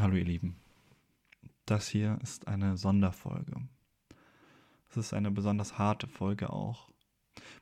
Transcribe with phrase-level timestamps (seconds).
[0.00, 0.56] Hallo ihr Lieben.
[1.66, 3.68] Das hier ist eine Sonderfolge.
[4.88, 6.88] Es ist eine besonders harte Folge auch.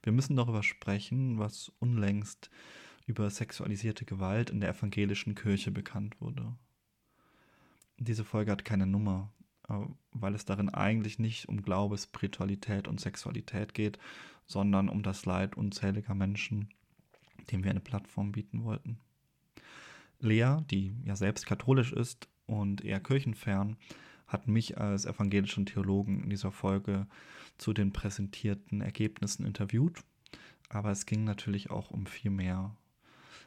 [0.05, 2.49] Wir müssen darüber sprechen, was unlängst
[3.07, 6.55] über sexualisierte Gewalt in der evangelischen Kirche bekannt wurde.
[7.97, 9.33] Diese Folge hat keine Nummer,
[9.69, 9.75] äh,
[10.13, 13.99] weil es darin eigentlich nicht um Glaube, Spiritualität und Sexualität geht,
[14.47, 16.69] sondern um das Leid unzähliger Menschen,
[17.51, 19.01] dem wir eine Plattform bieten wollten.
[20.21, 23.77] Lea, die ja selbst katholisch ist und eher kirchenfern,
[24.27, 27.07] hat mich als evangelischen Theologen in dieser Folge
[27.57, 30.03] zu den präsentierten Ergebnissen interviewt.
[30.69, 32.77] Aber es ging natürlich auch um viel mehr.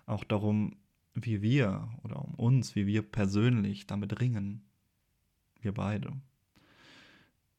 [0.05, 0.75] Auch darum,
[1.13, 4.63] wie wir oder um uns, wie wir persönlich damit ringen.
[5.61, 6.13] Wir beide.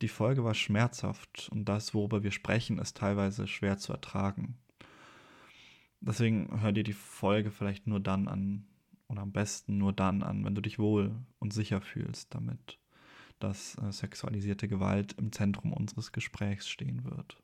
[0.00, 4.58] Die Folge war schmerzhaft und das, worüber wir sprechen, ist teilweise schwer zu ertragen.
[6.00, 8.66] Deswegen hör dir die Folge vielleicht nur dann an,
[9.12, 12.78] oder am besten nur dann an, wenn du dich wohl und sicher fühlst damit,
[13.38, 17.40] dass äh, sexualisierte Gewalt im Zentrum unseres Gesprächs stehen wird.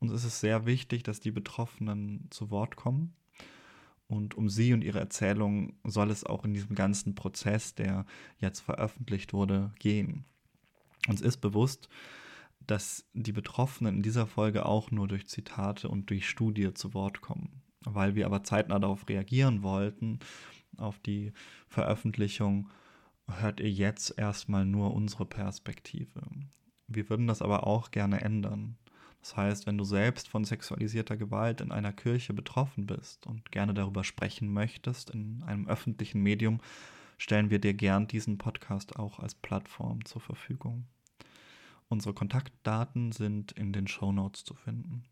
[0.00, 3.14] Uns ist es sehr wichtig, dass die Betroffenen zu Wort kommen.
[4.06, 8.04] Und um sie und ihre Erzählung soll es auch in diesem ganzen Prozess, der
[8.38, 10.24] jetzt veröffentlicht wurde, gehen.
[11.08, 11.88] Uns ist bewusst,
[12.66, 17.20] dass die Betroffenen in dieser Folge auch nur durch Zitate und durch Studie zu Wort
[17.20, 17.63] kommen.
[17.84, 20.18] Weil wir aber zeitnah darauf reagieren wollten,
[20.76, 21.32] auf die
[21.68, 22.70] Veröffentlichung,
[23.28, 26.22] hört ihr jetzt erstmal nur unsere Perspektive.
[26.86, 28.76] Wir würden das aber auch gerne ändern.
[29.20, 33.72] Das heißt, wenn du selbst von sexualisierter Gewalt in einer Kirche betroffen bist und gerne
[33.72, 36.60] darüber sprechen möchtest in einem öffentlichen Medium,
[37.16, 40.84] stellen wir dir gern diesen Podcast auch als Plattform zur Verfügung.
[41.88, 45.04] Unsere Kontaktdaten sind in den Show Notes zu finden.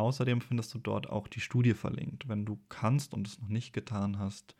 [0.00, 2.26] Außerdem findest du dort auch die Studie verlinkt.
[2.26, 4.56] Wenn du kannst und es noch nicht getan hast,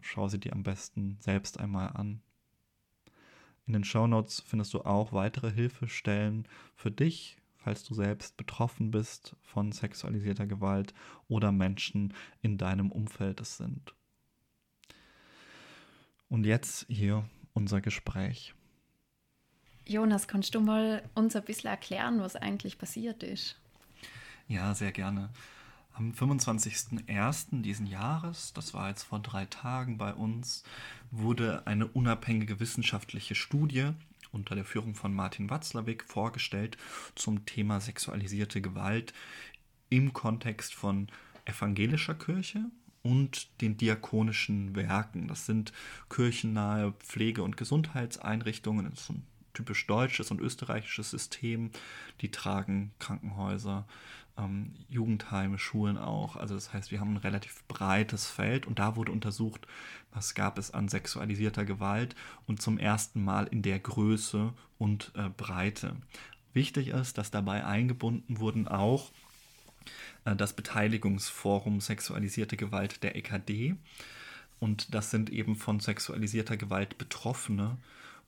[0.00, 2.22] schau sie dir am besten selbst einmal an.
[3.66, 9.36] In den Shownotes findest du auch weitere Hilfestellen für dich, falls du selbst betroffen bist
[9.42, 10.94] von sexualisierter Gewalt
[11.28, 13.94] oder Menschen in deinem Umfeld es sind.
[16.28, 18.54] Und jetzt hier unser Gespräch.
[19.86, 23.60] Jonas, kannst du mal uns ein bisschen erklären, was eigentlich passiert ist?
[24.48, 25.30] Ja, sehr gerne.
[25.94, 27.62] Am 25.01.
[27.62, 30.64] diesen Jahres, das war jetzt vor drei Tagen bei uns,
[31.10, 33.90] wurde eine unabhängige wissenschaftliche Studie
[34.32, 36.76] unter der Führung von Martin Watzlawick vorgestellt
[37.14, 39.14] zum Thema sexualisierte Gewalt
[39.88, 41.06] im Kontext von
[41.44, 42.64] evangelischer Kirche
[43.02, 45.28] und den diakonischen Werken.
[45.28, 45.72] Das sind
[46.10, 48.90] kirchennahe Pflege- und Gesundheitseinrichtungen.
[48.90, 51.70] Das ist ein typisch deutsches und österreichisches System.
[52.20, 53.86] Die tragen Krankenhäuser,
[54.38, 56.36] ähm, Jugendheime, Schulen auch.
[56.36, 59.66] Also das heißt, wir haben ein relativ breites Feld und da wurde untersucht,
[60.12, 62.14] was gab es an sexualisierter Gewalt
[62.46, 65.96] und zum ersten Mal in der Größe und äh, Breite.
[66.52, 69.10] Wichtig ist, dass dabei eingebunden wurden auch
[70.24, 73.76] äh, das Beteiligungsforum Sexualisierte Gewalt der EKD.
[74.60, 77.76] Und das sind eben von sexualisierter Gewalt Betroffene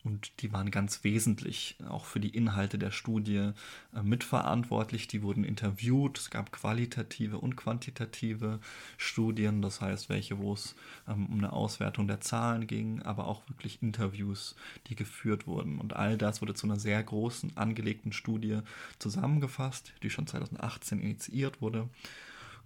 [0.06, 3.50] und die waren ganz wesentlich auch für die Inhalte der Studie
[3.92, 5.08] äh, mitverantwortlich.
[5.08, 6.16] Die wurden interviewt.
[6.16, 8.60] Es gab qualitative und quantitative
[8.98, 10.76] Studien, das heißt welche, wo es
[11.08, 14.54] ähm, um eine Auswertung der Zahlen ging, aber auch wirklich Interviews,
[14.86, 15.80] die geführt wurden.
[15.80, 18.60] Und all das wurde zu einer sehr großen angelegten Studie
[19.00, 21.88] zusammengefasst, die schon 2018 initiiert wurde.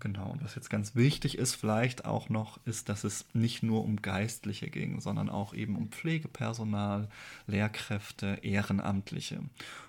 [0.00, 3.84] Genau, und was jetzt ganz wichtig ist vielleicht auch noch, ist, dass es nicht nur
[3.84, 7.08] um Geistliche ging, sondern auch eben um Pflegepersonal,
[7.46, 9.40] Lehrkräfte, Ehrenamtliche.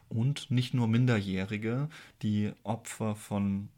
[0.09, 1.87] Und nicht nur Minderjährige,
[2.21, 3.69] die Opfer von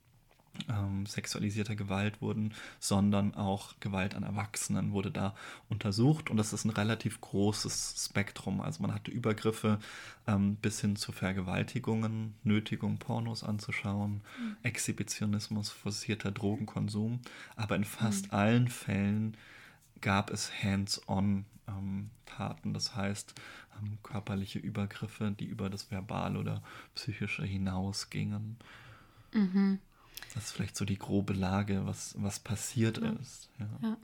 [0.69, 5.35] ähm, sexualisierter Gewalt wurden, sondern auch Gewalt an Erwachsenen wurde da
[5.69, 8.61] untersucht und das ist ein relativ großes Spektrum.
[8.61, 9.79] Also man hatte Übergriffe
[10.27, 14.57] ähm, bis hin zu Vergewaltigungen, Nötigung, Pornos anzuschauen, mhm.
[14.63, 17.19] Exhibitionismus, forcierter Drogenkonsum,
[17.55, 18.37] aber in fast mhm.
[18.37, 19.37] allen Fällen
[20.01, 23.33] gab es Hands-on ähm, Taten, das heißt
[23.81, 26.61] ähm, körperliche Übergriffe, die über das Verbal oder
[26.95, 28.57] Psychische hinausgingen.
[29.33, 29.79] Mhm.
[30.33, 33.11] Das ist vielleicht so die grobe Lage, was, was passiert ja.
[33.11, 33.49] ist.
[33.59, 33.67] Ja.
[33.81, 33.97] ja.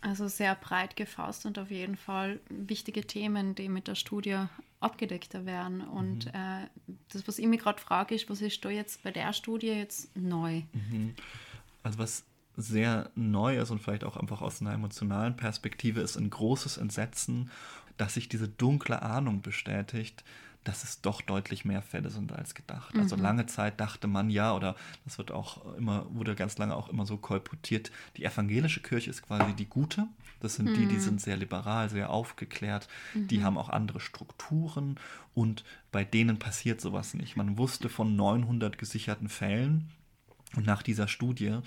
[0.00, 4.46] Also sehr breit gefasst und auf jeden Fall wichtige Themen, die mit der Studie
[4.80, 5.80] abgedeckter werden.
[5.80, 6.32] Und mhm.
[6.34, 9.68] äh, das, was ich mir gerade frage, ist, was ist da jetzt bei der Studie
[9.68, 10.62] jetzt neu?
[10.72, 11.14] Mhm.
[11.84, 12.24] Also was
[12.56, 17.50] sehr neu ist und vielleicht auch einfach aus einer emotionalen Perspektive ist ein großes Entsetzen,
[17.96, 20.24] dass sich diese dunkle Ahnung bestätigt,
[20.64, 22.94] dass es doch deutlich mehr Fälle sind als gedacht.
[22.96, 23.22] Also mhm.
[23.22, 27.06] lange Zeit dachte man ja, oder das wird auch immer, wurde ganz lange auch immer
[27.06, 30.06] so kolportiert, die evangelische Kirche ist quasi die gute.
[30.40, 30.74] Das sind mhm.
[30.74, 31.00] die, die mhm.
[31.00, 33.28] sind sehr liberal, sehr aufgeklärt, mhm.
[33.28, 34.98] die haben auch andere Strukturen
[35.34, 37.36] und bei denen passiert sowas nicht.
[37.36, 39.90] Man wusste von 900 gesicherten Fällen
[40.56, 41.58] und nach dieser Studie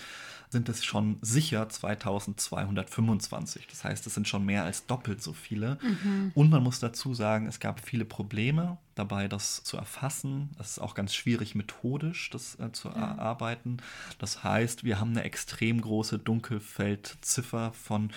[0.50, 3.68] sind es schon sicher 2225.
[3.68, 5.80] Das heißt, es sind schon mehr als doppelt so viele.
[5.82, 6.32] Mhm.
[6.36, 10.52] Und man muss dazu sagen, es gab viele Probleme dabei, das zu erfassen.
[10.60, 12.96] Es ist auch ganz schwierig methodisch, das äh, zu ja.
[12.96, 13.78] erarbeiten.
[14.20, 18.12] Das heißt, wir haben eine extrem große Dunkelfeldziffer von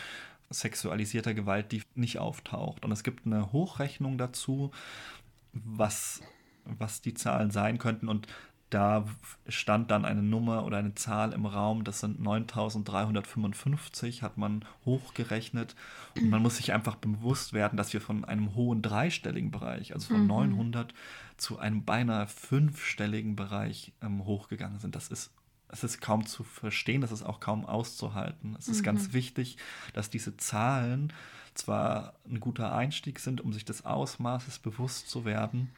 [0.51, 2.85] sexualisierter Gewalt, die nicht auftaucht.
[2.85, 4.71] Und es gibt eine Hochrechnung dazu,
[5.53, 6.21] was
[6.79, 8.09] was die Zahlen sein könnten.
[8.09, 8.27] Und
[8.71, 9.07] da
[9.49, 15.75] stand dann eine Nummer oder eine Zahl im Raum, das sind 9355, hat man hochgerechnet.
[16.17, 20.09] Und man muss sich einfach bewusst werden, dass wir von einem hohen dreistelligen Bereich, also
[20.09, 20.29] von mhm.
[20.29, 20.95] 900
[21.39, 24.95] zu einem beinahe fünfstelligen Bereich ähm, hochgegangen sind.
[24.95, 25.31] Das ist,
[25.69, 28.55] es ist kaum zu verstehen, das ist auch kaum auszuhalten.
[28.59, 28.85] Es ist mhm.
[28.85, 29.57] ganz wichtig,
[29.95, 31.13] dass diese Zahlen
[31.55, 35.71] zwar ein guter Einstieg sind, um sich des Ausmaßes bewusst zu werden,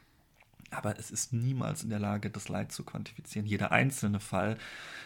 [0.71, 3.45] aber es ist niemals in der Lage, das Leid zu quantifizieren.
[3.45, 4.57] Jeder einzelne Fall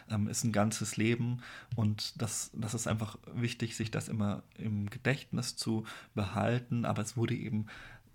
[0.10, 1.42] ähm, ist ein ganzes Leben
[1.76, 6.86] und das, das ist einfach wichtig, sich das immer im Gedächtnis zu behalten.
[6.86, 7.66] Aber es wurde eben,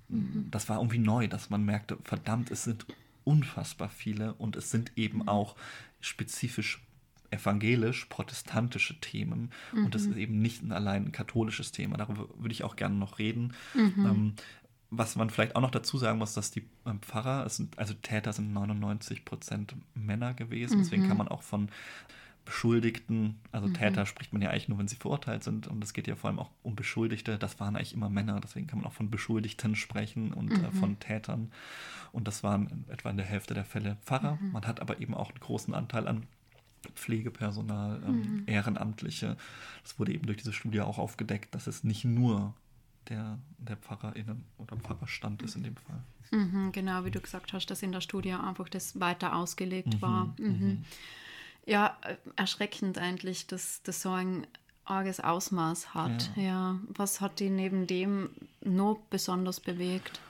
[0.08, 0.46] mhm.
[0.50, 2.86] das war irgendwie neu, dass man merkte, verdammt, es sind
[3.24, 5.28] unfassbar viele und es sind eben mhm.
[5.28, 5.56] auch
[6.00, 6.82] spezifisch
[7.32, 9.84] evangelisch-protestantische Themen mhm.
[9.84, 11.96] und das ist eben nicht ein allein ein katholisches Thema.
[11.96, 13.54] Darüber würde ich auch gerne noch reden.
[13.74, 14.06] Mhm.
[14.06, 14.34] Ähm,
[14.90, 18.32] was man vielleicht auch noch dazu sagen muss, dass die ähm, Pfarrer, sind, also Täter
[18.32, 20.78] sind 99 Prozent Männer gewesen.
[20.78, 20.82] Mhm.
[20.82, 21.68] Deswegen kann man auch von
[22.44, 23.74] Beschuldigten, also mhm.
[23.74, 25.68] Täter spricht man ja eigentlich nur, wenn sie verurteilt sind.
[25.68, 27.38] Und es geht ja vor allem auch um Beschuldigte.
[27.38, 28.40] Das waren eigentlich immer Männer.
[28.40, 30.64] Deswegen kann man auch von Beschuldigten sprechen und mhm.
[30.64, 31.52] äh, von Tätern.
[32.10, 34.38] Und das waren etwa in der Hälfte der Fälle Pfarrer.
[34.40, 34.52] Mhm.
[34.52, 36.26] Man hat aber eben auch einen großen Anteil an
[36.94, 38.42] Pflegepersonal, ähm, mhm.
[38.46, 39.36] Ehrenamtliche.
[39.84, 42.54] Das wurde eben durch diese Studie auch aufgedeckt, dass es nicht nur
[43.08, 46.02] der, der PfarrerInnen oder Pfarrerstand ist in dem Fall.
[46.30, 50.02] Mhm, genau, wie du gesagt hast, dass in der Studie einfach das weiter ausgelegt mhm,
[50.02, 50.24] war.
[50.38, 50.46] Mhm.
[50.46, 50.84] mhm.
[51.66, 54.46] Ja, äh, erschreckend eigentlich, dass das so ein
[54.84, 56.30] arges Ausmaß hat.
[56.36, 56.42] Ja.
[56.42, 56.80] ja.
[56.88, 58.30] Was hat die neben dem
[58.60, 60.20] nur besonders bewegt?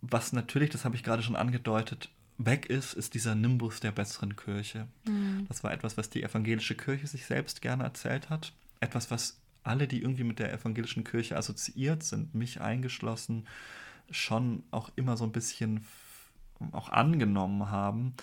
[0.00, 4.36] Was natürlich, das habe ich gerade schon angedeutet, weg ist, ist dieser Nimbus der besseren
[4.36, 4.86] Kirche.
[5.06, 5.46] Mhm.
[5.48, 8.52] Das war etwas, was die evangelische Kirche sich selbst gerne erzählt hat.
[8.80, 13.46] Etwas, was alle, die irgendwie mit der evangelischen Kirche assoziiert sind, mich eingeschlossen,
[14.10, 15.84] schon auch immer so ein bisschen
[16.72, 18.14] auch angenommen haben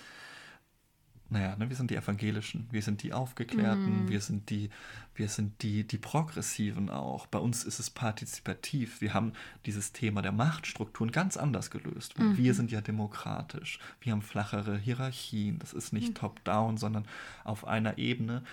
[1.34, 4.08] naja, ne, wir sind die Evangelischen, wir sind die Aufgeklärten, mm.
[4.08, 4.70] wir sind die,
[5.16, 7.26] wir sind die, die Progressiven auch.
[7.26, 9.00] Bei uns ist es partizipativ.
[9.00, 9.32] Wir haben
[9.66, 12.16] dieses Thema der Machtstrukturen ganz anders gelöst.
[12.20, 12.36] Mm.
[12.36, 13.80] Wir sind ja demokratisch.
[14.00, 15.58] Wir haben flachere Hierarchien.
[15.58, 16.14] Das ist nicht mm.
[16.14, 17.04] top-down, sondern
[17.42, 18.44] auf einer Ebene.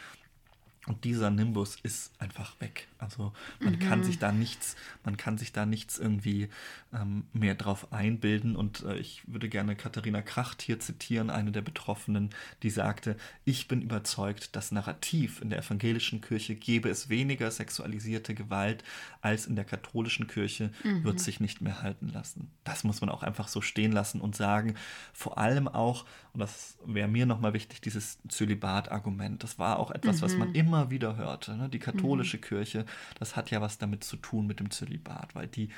[0.87, 2.87] Und dieser Nimbus ist einfach weg.
[2.97, 3.79] Also man mhm.
[3.79, 6.49] kann sich da nichts, man kann sich da nichts irgendwie
[6.91, 8.55] ähm, mehr drauf einbilden.
[8.55, 12.31] Und äh, ich würde gerne Katharina Kracht hier zitieren, eine der Betroffenen,
[12.63, 18.33] die sagte, ich bin überzeugt, das Narrativ in der evangelischen Kirche gebe es weniger sexualisierte
[18.33, 18.83] Gewalt
[19.21, 21.03] als in der katholischen Kirche, mhm.
[21.03, 22.49] wird sich nicht mehr halten lassen.
[22.63, 24.73] Das muss man auch einfach so stehen lassen und sagen,
[25.13, 29.43] vor allem auch, und das wäre mir nochmal wichtig, dieses Zölibat-Argument.
[29.43, 30.21] Das war auch etwas, mhm.
[30.21, 30.55] was man mhm.
[30.71, 31.57] Immer wieder hörte.
[31.57, 31.67] Ne?
[31.67, 32.41] Die katholische mhm.
[32.41, 32.85] Kirche,
[33.19, 35.69] das hat ja was damit zu tun mit dem Zölibat, weil die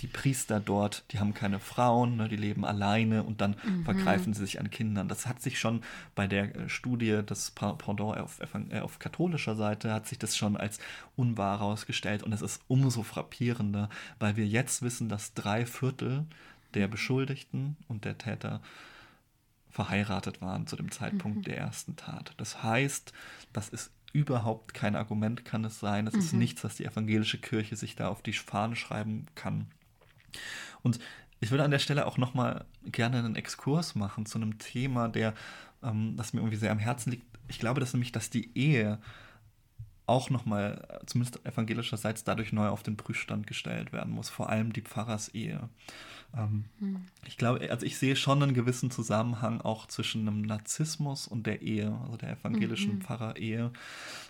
[0.00, 3.84] die Priester dort, die haben keine Frauen, ne, die leben alleine und dann mhm.
[3.84, 5.08] vergreifen sie sich an Kindern.
[5.08, 5.82] Das hat sich schon
[6.14, 10.56] bei der äh, Studie des Pendant auf, äh, auf, katholischer Seite, hat sich das schon
[10.56, 10.80] als
[11.16, 16.26] unwahr herausgestellt und es ist umso frappierender, weil wir jetzt wissen, dass drei Viertel
[16.74, 18.60] der Beschuldigten und der Täter
[19.70, 21.42] verheiratet waren zu dem Zeitpunkt mhm.
[21.42, 22.34] der ersten Tat.
[22.36, 23.12] Das heißt,
[23.52, 26.06] das ist überhaupt kein Argument, kann es sein.
[26.06, 26.20] Es mhm.
[26.20, 29.66] ist nichts, was die evangelische Kirche sich da auf die Fahne schreiben kann.
[30.82, 30.98] Und
[31.40, 35.34] ich würde an der Stelle auch nochmal gerne einen Exkurs machen zu einem Thema, der,
[35.82, 37.24] ähm, das mir irgendwie sehr am Herzen liegt.
[37.48, 38.98] Ich glaube, dass nämlich, dass die Ehe
[40.10, 44.28] auch nochmal, zumindest evangelischerseits, dadurch neu auf den Prüfstand gestellt werden muss.
[44.28, 45.68] Vor allem die Pfarrersehe.
[46.36, 47.04] Ähm, hm.
[47.26, 51.62] Ich glaube, also ich sehe schon einen gewissen Zusammenhang auch zwischen einem Narzissmus und der
[51.62, 53.00] Ehe, also der evangelischen mhm.
[53.00, 53.72] Pfarrerehe.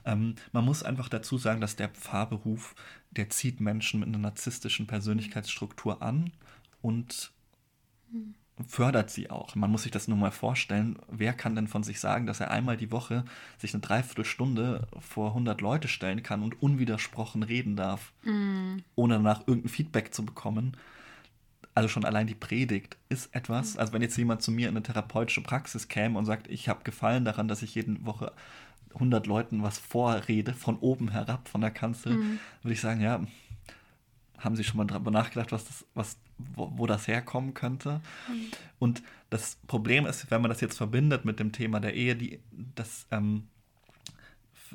[0.04, 2.74] Ähm, man muss einfach dazu sagen, dass der Pfarrberuf,
[3.10, 6.30] der zieht Menschen mit einer narzisstischen Persönlichkeitsstruktur an
[6.82, 7.32] und
[8.10, 8.34] mhm.
[8.66, 9.54] Fördert sie auch.
[9.54, 10.98] Man muss sich das nur mal vorstellen.
[11.08, 13.24] Wer kann denn von sich sagen, dass er einmal die Woche
[13.58, 18.78] sich eine Dreiviertelstunde vor 100 Leute stellen kann und unwidersprochen reden darf, mm.
[18.94, 20.76] ohne danach irgendein Feedback zu bekommen?
[21.74, 23.76] Also schon allein die Predigt ist etwas.
[23.76, 26.84] Also wenn jetzt jemand zu mir in eine therapeutische Praxis käme und sagt, ich habe
[26.84, 28.32] Gefallen daran, dass ich jede Woche
[28.94, 32.38] 100 Leuten was vorrede, von oben herab, von der Kanzel, mm.
[32.62, 33.20] würde ich sagen, ja,
[34.40, 38.00] haben Sie schon mal darüber nachgedacht, was das, was, wo, wo das herkommen könnte?
[38.28, 38.50] Mhm.
[38.78, 42.40] Und das Problem ist, wenn man das jetzt verbindet mit dem Thema der Ehe, die,
[42.74, 43.48] dass ähm,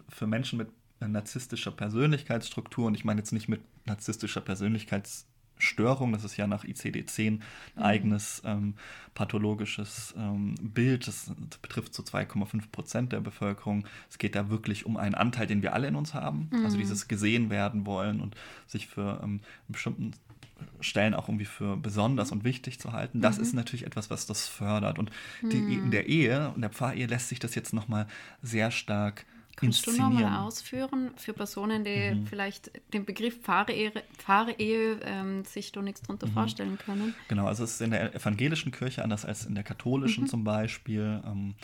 [0.10, 0.70] für Menschen mit
[1.00, 6.66] narzisstischer Persönlichkeitsstruktur, und ich meine jetzt nicht mit narzisstischer Persönlichkeitsstruktur, Störung, das ist ja nach
[6.66, 7.34] ICD-10 ein
[7.76, 7.82] mhm.
[7.82, 8.74] eigenes ähm,
[9.14, 11.32] pathologisches ähm, Bild, das
[11.62, 13.86] betrifft so 2,5 Prozent der Bevölkerung.
[14.10, 16.66] Es geht da wirklich um einen Anteil, den wir alle in uns haben, also mhm.
[16.66, 18.36] also dieses gesehen werden wollen und
[18.68, 20.12] sich für ähm, bestimmten
[20.80, 23.22] Stellen auch irgendwie für besonders und wichtig zu halten.
[23.22, 23.44] Das mhm.
[23.44, 25.00] ist natürlich etwas, was das fördert.
[25.00, 25.86] Und die, mhm.
[25.86, 28.08] in der Ehe, in der Pfarrehe lässt sich das jetzt nochmal
[28.42, 32.28] sehr stark Kannst du nochmal ausführen für Personen, die mhm.
[32.28, 36.32] vielleicht den Begriff Pfarrehe, Pfarrehe ähm, sich da nichts drunter mhm.
[36.34, 37.16] vorstellen können?
[37.28, 40.28] Genau, also es ist in der evangelischen Kirche anders als in der katholischen mhm.
[40.28, 41.22] zum Beispiel.
[41.26, 41.56] Ähm,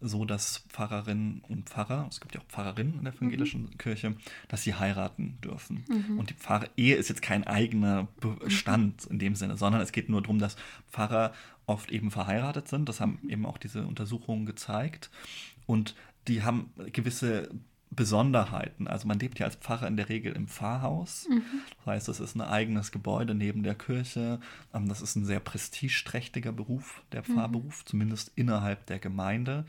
[0.00, 3.78] so, dass Pfarrerinnen und Pfarrer, es gibt ja auch Pfarrerinnen in der evangelischen mhm.
[3.78, 4.14] Kirche,
[4.48, 5.84] dass sie heiraten dürfen.
[5.88, 6.18] Mhm.
[6.18, 10.20] Und die Pfarrehe ist jetzt kein eigener Bestand in dem Sinne, sondern es geht nur
[10.20, 10.56] darum, dass
[10.90, 11.32] Pfarrer
[11.66, 12.88] oft eben verheiratet sind.
[12.88, 15.10] Das haben eben auch diese Untersuchungen gezeigt.
[15.66, 15.94] Und
[16.28, 17.48] die haben gewisse
[17.90, 18.88] Besonderheiten.
[18.88, 21.26] Also man lebt ja als Pfarrer in der Regel im Pfarrhaus.
[21.30, 21.42] Mhm.
[21.78, 24.40] Das heißt, es ist ein eigenes Gebäude neben der Kirche.
[24.74, 27.34] Ähm, das ist ein sehr prestigeträchtiger Beruf, der mhm.
[27.34, 27.86] Pfarrberuf, mhm.
[27.86, 29.64] zumindest innerhalb der Gemeinde.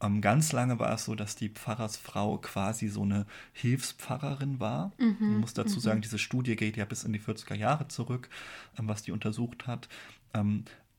[0.00, 4.92] Ähm, ganz lange war es so, dass die Pfarrersfrau quasi so eine Hilfspfarrerin war.
[4.98, 5.16] Mhm.
[5.20, 6.02] Man muss dazu sagen, mhm.
[6.02, 8.28] diese Studie geht ja bis in die 40er Jahre zurück,
[8.78, 9.88] ähm, was die untersucht hat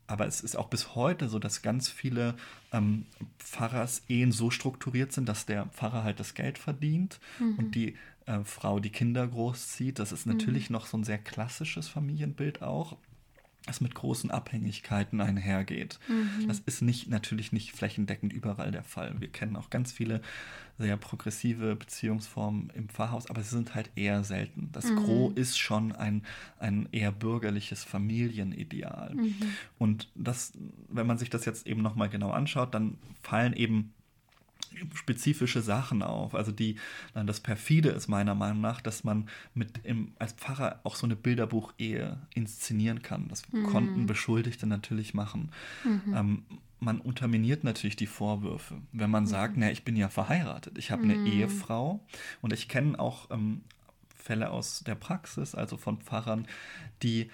[0.07, 2.35] aber es ist auch bis heute so, dass ganz viele
[2.71, 3.05] ähm,
[3.39, 7.55] Pfarrersehen so strukturiert sind, dass der Pfarrer halt das Geld verdient mhm.
[7.55, 7.95] und die
[8.25, 9.99] äh, Frau die Kinder großzieht.
[9.99, 10.73] Das ist natürlich mhm.
[10.73, 12.97] noch so ein sehr klassisches Familienbild auch
[13.65, 15.99] das mit großen Abhängigkeiten einhergeht.
[16.07, 16.47] Mhm.
[16.47, 19.15] Das ist nicht natürlich nicht flächendeckend überall der Fall.
[19.19, 20.21] Wir kennen auch ganz viele
[20.77, 24.69] sehr progressive Beziehungsformen im Pfarrhaus, aber sie sind halt eher selten.
[24.71, 24.97] Das mhm.
[24.97, 26.23] Gros ist schon ein,
[26.59, 29.15] ein eher bürgerliches Familienideal.
[29.15, 29.35] Mhm.
[29.79, 30.53] Und das,
[30.89, 33.93] wenn man sich das jetzt eben nochmal genau anschaut, dann fallen eben
[34.93, 36.35] spezifische Sachen auf.
[36.35, 36.77] Also die,
[37.13, 41.15] das perfide ist meiner Meinung nach, dass man mit im, als Pfarrer auch so eine
[41.15, 43.27] Bilderbuch-Ehe inszenieren kann.
[43.27, 43.63] Das mhm.
[43.63, 45.51] konnten Beschuldigte natürlich machen.
[45.83, 46.13] Mhm.
[46.15, 46.43] Ähm,
[46.79, 49.27] man unterminiert natürlich die Vorwürfe, wenn man mhm.
[49.27, 51.25] sagt, na, ich bin ja verheiratet, ich habe eine mhm.
[51.25, 52.05] Ehefrau
[52.41, 53.61] und ich kenne auch ähm,
[54.15, 56.47] Fälle aus der Praxis, also von Pfarrern,
[57.03, 57.29] die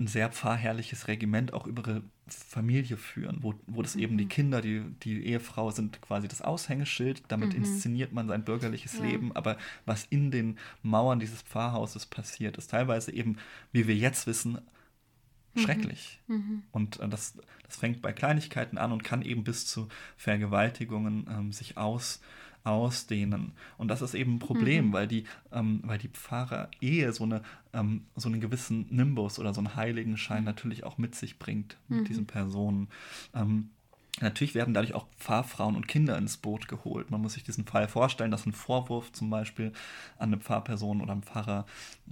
[0.00, 4.02] ein sehr pfarrherrliches Regiment auch über ihre Familie führen, wo, wo das mhm.
[4.02, 4.28] eben die mhm.
[4.28, 7.64] Kinder, die, die Ehefrau sind quasi das Aushängeschild, damit mhm.
[7.64, 9.04] inszeniert man sein bürgerliches ja.
[9.04, 13.38] Leben, aber was in den Mauern dieses Pfarrhauses passiert, ist teilweise eben,
[13.72, 14.58] wie wir jetzt wissen.
[15.58, 16.20] Schrecklich.
[16.26, 16.62] Mhm.
[16.72, 17.34] Und äh, das,
[17.66, 22.20] das fängt bei Kleinigkeiten an und kann eben bis zu Vergewaltigungen ähm, sich aus
[22.64, 23.52] ausdehnen.
[23.78, 24.92] Und das ist eben ein Problem, mhm.
[24.92, 29.60] weil die, ähm, weil die Pfarrer-Ehe so, eine, ähm, so einen gewissen Nimbus oder so
[29.60, 30.46] einen Heiligenschein mhm.
[30.46, 32.04] natürlich auch mit sich bringt, mit mhm.
[32.04, 32.88] diesen Personen.
[33.34, 33.70] Ähm,
[34.20, 37.10] Natürlich werden dadurch auch Pfarrfrauen und Kinder ins Boot geholt.
[37.12, 39.72] Man muss sich diesen Fall vorstellen, dass ein Vorwurf zum Beispiel
[40.18, 41.66] an eine Pfarrperson oder einem Pfarrer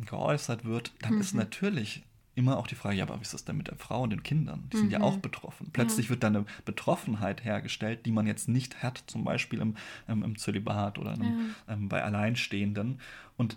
[0.04, 0.92] geäußert wird.
[1.02, 1.20] Dann mhm.
[1.20, 2.04] ist natürlich
[2.36, 4.22] immer auch die Frage, ja, aber wie ist das denn mit der Frau und den
[4.22, 4.68] Kindern?
[4.72, 5.04] Die sind ja mhm.
[5.04, 5.70] auch betroffen.
[5.72, 6.10] Plötzlich ja.
[6.10, 9.74] wird da eine Betroffenheit hergestellt, die man jetzt nicht hat, zum Beispiel im,
[10.06, 11.74] ähm, im Zölibat oder einem, ja.
[11.74, 13.00] ähm, bei Alleinstehenden.
[13.38, 13.56] Und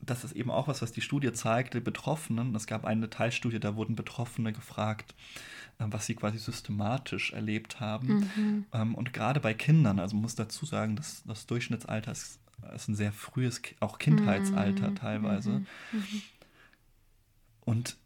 [0.00, 2.54] das ist eben auch was, was die Studie zeigte, Betroffenen.
[2.54, 5.14] Es gab eine Teilstudie, da wurden Betroffene gefragt,
[5.78, 8.30] äh, was sie quasi systematisch erlebt haben.
[8.36, 8.64] Mhm.
[8.72, 12.40] Ähm, und gerade bei Kindern, also man muss dazu sagen, dass das Durchschnittsalter ist,
[12.74, 14.96] ist ein sehr frühes, auch Kindheitsalter mhm.
[14.96, 15.50] teilweise.
[15.50, 15.66] Mhm.
[17.68, 17.98] Und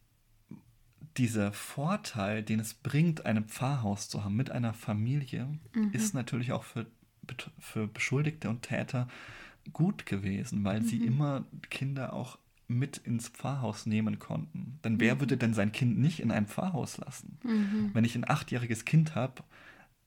[1.19, 5.91] dieser Vorteil, den es bringt, ein Pfarrhaus zu haben mit einer Familie, mhm.
[5.93, 6.87] ist natürlich auch für,
[7.61, 9.07] für Beschuldigte und Täter
[9.73, 10.85] gut gewesen, weil mhm.
[10.85, 14.81] sie immer Kinder auch mit ins Pfarrhaus nehmen konnten.
[14.83, 15.21] Denn wer mhm.
[15.21, 17.39] würde denn sein Kind nicht in ein Pfarrhaus lassen?
[17.45, 17.91] Mhm.
[17.93, 19.45] Wenn ich ein achtjähriges Kind habe,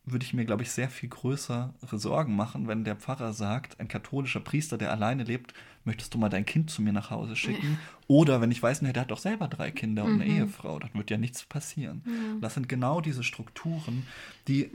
[0.03, 3.87] würde ich mir, glaube ich, sehr viel größere Sorgen machen, wenn der Pfarrer sagt, ein
[3.87, 5.53] katholischer Priester, der alleine lebt,
[5.85, 7.77] möchtest du mal dein Kind zu mir nach Hause schicken?
[8.07, 10.93] Oder wenn ich weiß, ne, der hat doch selber drei Kinder und eine Ehefrau, dann
[10.93, 12.03] wird ja nichts passieren.
[12.41, 14.05] Das sind genau diese Strukturen,
[14.47, 14.69] die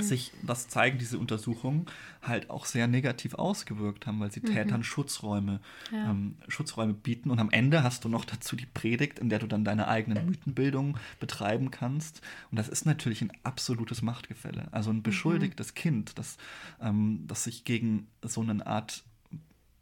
[0.00, 1.86] sich, das zeigen diese Untersuchungen,
[2.22, 5.60] halt auch sehr negativ ausgewirkt haben, weil sie Tätern Schutzräume,
[5.92, 6.10] Ja.
[6.10, 7.30] ähm, Schutzräume bieten.
[7.30, 10.26] Und am Ende hast du noch dazu die Predigt, in der du dann deine eigenen
[10.26, 12.20] Mythenbildung betreiben kannst.
[12.52, 14.68] Und das ist natürlich ein absolutes Machtgefälle.
[14.70, 16.36] Also ein beschuldigtes Kind, das,
[16.80, 19.02] ähm, das sich gegen so eine Art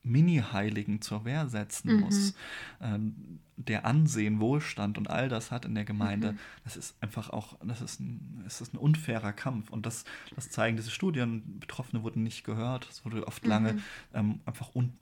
[0.05, 2.35] Mini-Heiligen zur Wehr setzen muss,
[2.81, 7.57] ähm, der Ansehen, Wohlstand und all das hat in der Gemeinde, das ist einfach auch,
[7.65, 9.71] das ist ein, es ist ein unfairer Kampf.
[9.71, 11.61] Und das, das zeigen diese Studien.
[11.61, 13.79] Betroffene wurden nicht gehört, es wurde oft lange
[14.13, 14.93] ähm, einfach un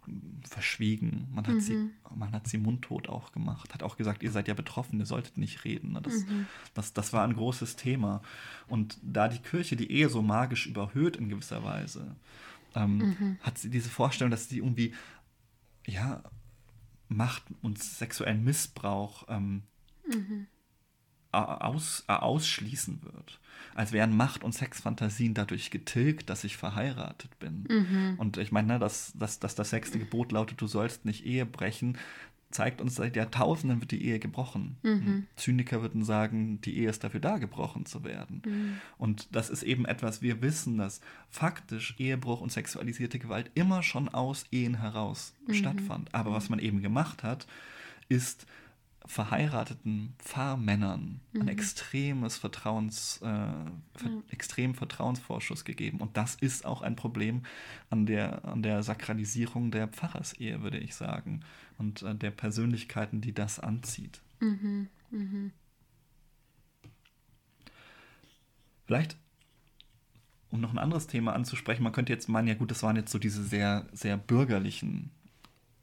[0.49, 1.29] verschwiegen.
[1.33, 4.55] Man hat, sie, man hat sie mundtot auch gemacht, hat auch gesagt, ihr seid ja
[4.55, 5.93] betroffen, ihr solltet nicht reden.
[5.93, 6.03] Ne?
[6.03, 6.27] Das,
[6.75, 8.23] das, das war ein großes Thema.
[8.69, 12.17] Und da die Kirche die Ehe so magisch überhöht in gewisser Weise,
[12.75, 14.95] ähm, hat sie diese Vorstellung, dass sie irgendwie,
[15.87, 16.23] ja,
[17.09, 19.63] Macht und sexuellen Missbrauch ähm,
[21.33, 23.39] a- aus, ausschließen wird.
[23.75, 27.65] Als wären Macht- und Sexfantasien dadurch getilgt, dass ich verheiratet bin.
[28.19, 31.47] Und ich meine, ne, dass, dass, dass das sechste Gebot lautet, du sollst nicht Ehe
[31.47, 31.99] brechen,
[32.53, 34.77] zeigt uns, seit Jahrtausenden wird die Ehe gebrochen.
[35.37, 38.43] Zyniker würden sagen, die Ehe ist dafür da, gebrochen zu werden.
[38.99, 44.09] Und das ist eben etwas, wir wissen, dass faktisch Ehebruch und sexualisierte Gewalt immer schon
[44.09, 46.15] aus Ehen heraus stattfand.
[46.15, 47.47] Aber was man eben gemacht hat,
[48.09, 48.47] ist
[49.07, 55.99] verheirateten Pfarrmännern ein extremes Vertrauens, äh, ver extremen Vertrauensvorschuss gegeben.
[55.99, 57.43] Und das ist auch ein Problem
[57.91, 61.41] an der, an der Sakralisierung der Pfarrersehe, würde ich sagen.
[61.83, 64.21] Und äh, der Persönlichkeiten, die das anzieht.
[68.87, 69.17] Vielleicht,
[70.51, 73.11] um noch ein anderes Thema anzusprechen, man könnte jetzt meinen, ja gut, das waren jetzt
[73.11, 75.11] so diese sehr, sehr bürgerlichen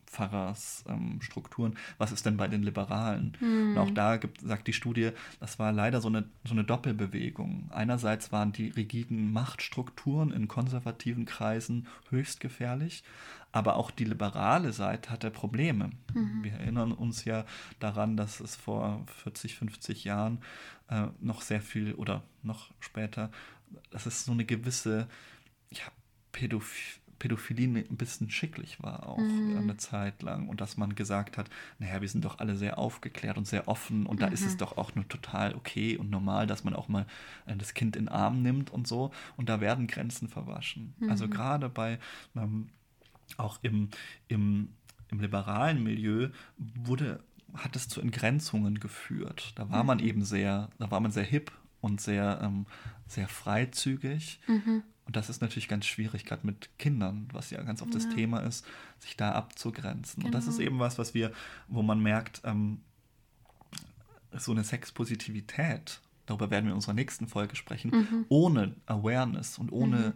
[0.10, 1.78] Pfarrersstrukturen.
[1.98, 3.38] Was ist denn bei den Liberalen?
[3.42, 7.70] Und auch da gibt, sagt die Studie, das war leider so eine, so eine Doppelbewegung.
[7.72, 13.04] Einerseits waren die rigiden Machtstrukturen in konservativen Kreisen höchst gefährlich,
[13.52, 15.92] aber auch die liberale Seite hatte Probleme.
[16.44, 17.46] Wir erinnern uns ja
[17.80, 20.40] daran, dass es vor 40, 50 Jahren
[20.90, 23.32] äh, noch sehr viel oder noch später,
[23.92, 25.08] dass es so eine gewisse
[25.72, 25.84] ja,
[26.32, 29.20] Pädophilie Pädophilie ein bisschen schicklich war auch
[29.58, 33.38] eine Zeit lang und dass man gesagt hat, naja, wir sind doch alle sehr aufgeklärt
[33.38, 36.64] und sehr offen und da ist es doch auch nur total okay und normal, dass
[36.64, 37.06] man auch mal
[37.46, 40.96] äh, das Kind in den Arm nimmt und so und da werden Grenzen verwaschen.
[41.10, 42.00] Also gerade bei
[42.36, 42.70] ähm,
[43.38, 43.90] auch im,
[44.28, 44.70] im,
[45.10, 49.54] im liberalen Milieu wurde, hat es zu Entgrenzungen geführt.
[49.56, 51.52] Da war man eben sehr, da war man sehr hip
[51.82, 52.66] und sehr, ähm,
[53.08, 54.40] sehr freizügig.
[55.10, 58.42] Und das ist natürlich ganz schwierig, gerade mit Kindern, was ja ganz oft das Thema
[58.42, 58.64] ist,
[59.00, 60.24] sich da abzugrenzen.
[60.24, 61.32] Und das ist eben was, was wir,
[61.68, 62.82] wo man merkt, ähm,
[64.38, 67.92] so eine Sexpositivität, darüber werden wir in unserer nächsten Folge sprechen,
[68.30, 70.14] ohne Awareness und ohne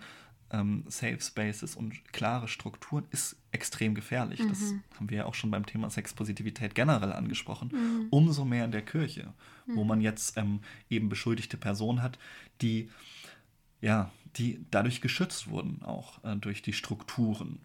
[0.51, 4.43] ähm, Safe Spaces und klare Strukturen ist extrem gefährlich.
[4.47, 7.71] Das haben wir ja auch schon beim Thema Sexpositivität generell angesprochen.
[8.11, 9.33] Umso mehr in der Kirche,
[9.65, 12.19] wo man jetzt ähm, eben beschuldigte Personen hat,
[12.61, 12.91] die
[13.81, 17.59] ja, die dadurch geschützt wurden, auch äh, durch die Strukturen.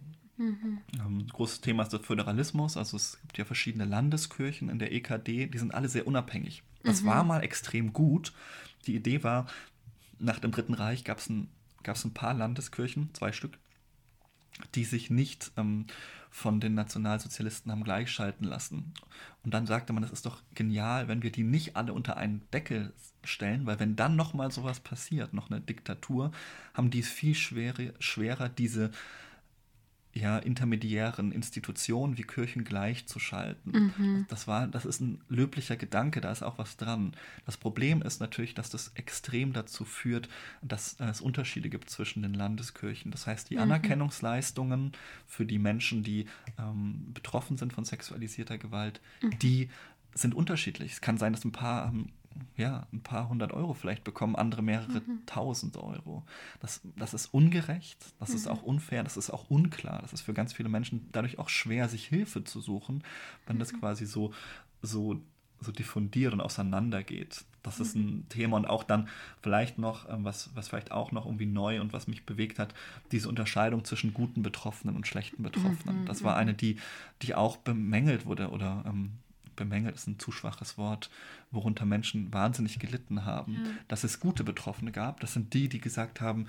[1.00, 5.46] Ähm, großes Thema ist der Föderalismus, also es gibt ja verschiedene Landeskirchen in der EKD,
[5.46, 6.62] die sind alle sehr unabhängig.
[6.85, 8.33] Das war mal extrem gut.
[8.87, 9.46] Die Idee war,
[10.18, 11.48] nach dem Dritten Reich gab es ein,
[11.83, 13.59] gab's ein paar Landeskirchen, zwei Stück,
[14.74, 15.87] die sich nicht ähm,
[16.31, 18.93] von den Nationalsozialisten haben gleichschalten lassen.
[19.45, 22.43] Und dann sagte man, es ist doch genial, wenn wir die nicht alle unter einen
[22.53, 22.93] Deckel
[23.25, 26.33] stellen, weil wenn dann nochmal sowas passiert, noch eine Diktatur,
[26.75, 28.91] haben die es viel schwere, schwerer, diese
[30.20, 33.72] ja, intermediären Institutionen wie Kirchen gleichzuschalten.
[34.28, 37.14] Das, war, das ist ein löblicher Gedanke, da ist auch was dran.
[37.46, 40.28] Das Problem ist natürlich, dass das extrem dazu führt,
[40.62, 43.11] dass es Unterschiede gibt zwischen den Landeskirchen.
[43.11, 44.92] Das heißt, die Anerkennungsleistungen
[45.26, 46.26] für die Menschen, die
[46.59, 49.00] ähm, betroffen sind von sexualisierter Gewalt,
[49.42, 49.68] die
[50.14, 50.92] sind unterschiedlich.
[50.92, 52.12] Es kann sein, dass ein paar haben
[52.57, 56.24] ja, ein paar hundert Euro vielleicht bekommen, andere mehrere tausend Euro.
[56.61, 60.01] Das, das ist ungerecht, das ist auch unfair, das ist auch unklar.
[60.03, 63.05] Das ist für ganz viele Menschen dadurch auch schwer, sich Hilfe zu suchen,
[63.46, 64.33] wenn das quasi so,
[64.83, 65.20] so,
[65.61, 67.44] so diffundiert und auseinandergeht.
[67.62, 69.09] Das ist ein Thema und auch dann
[69.42, 72.72] vielleicht noch, ähm, was, was vielleicht auch noch irgendwie neu und was mich bewegt hat,
[73.12, 76.07] diese Unterscheidung zwischen guten Betroffenen und schlechten Betroffenen.
[76.07, 76.79] Das war eine, die,
[77.22, 79.12] die auch bemängelt wurde oder ähm,
[79.59, 81.11] bemängelt ist ein zu schwaches Wort,
[81.51, 83.55] worunter Menschen wahnsinnig gelitten haben.
[83.64, 83.71] Ja.
[83.88, 86.47] Dass es gute Betroffene gab, das sind die, die gesagt haben,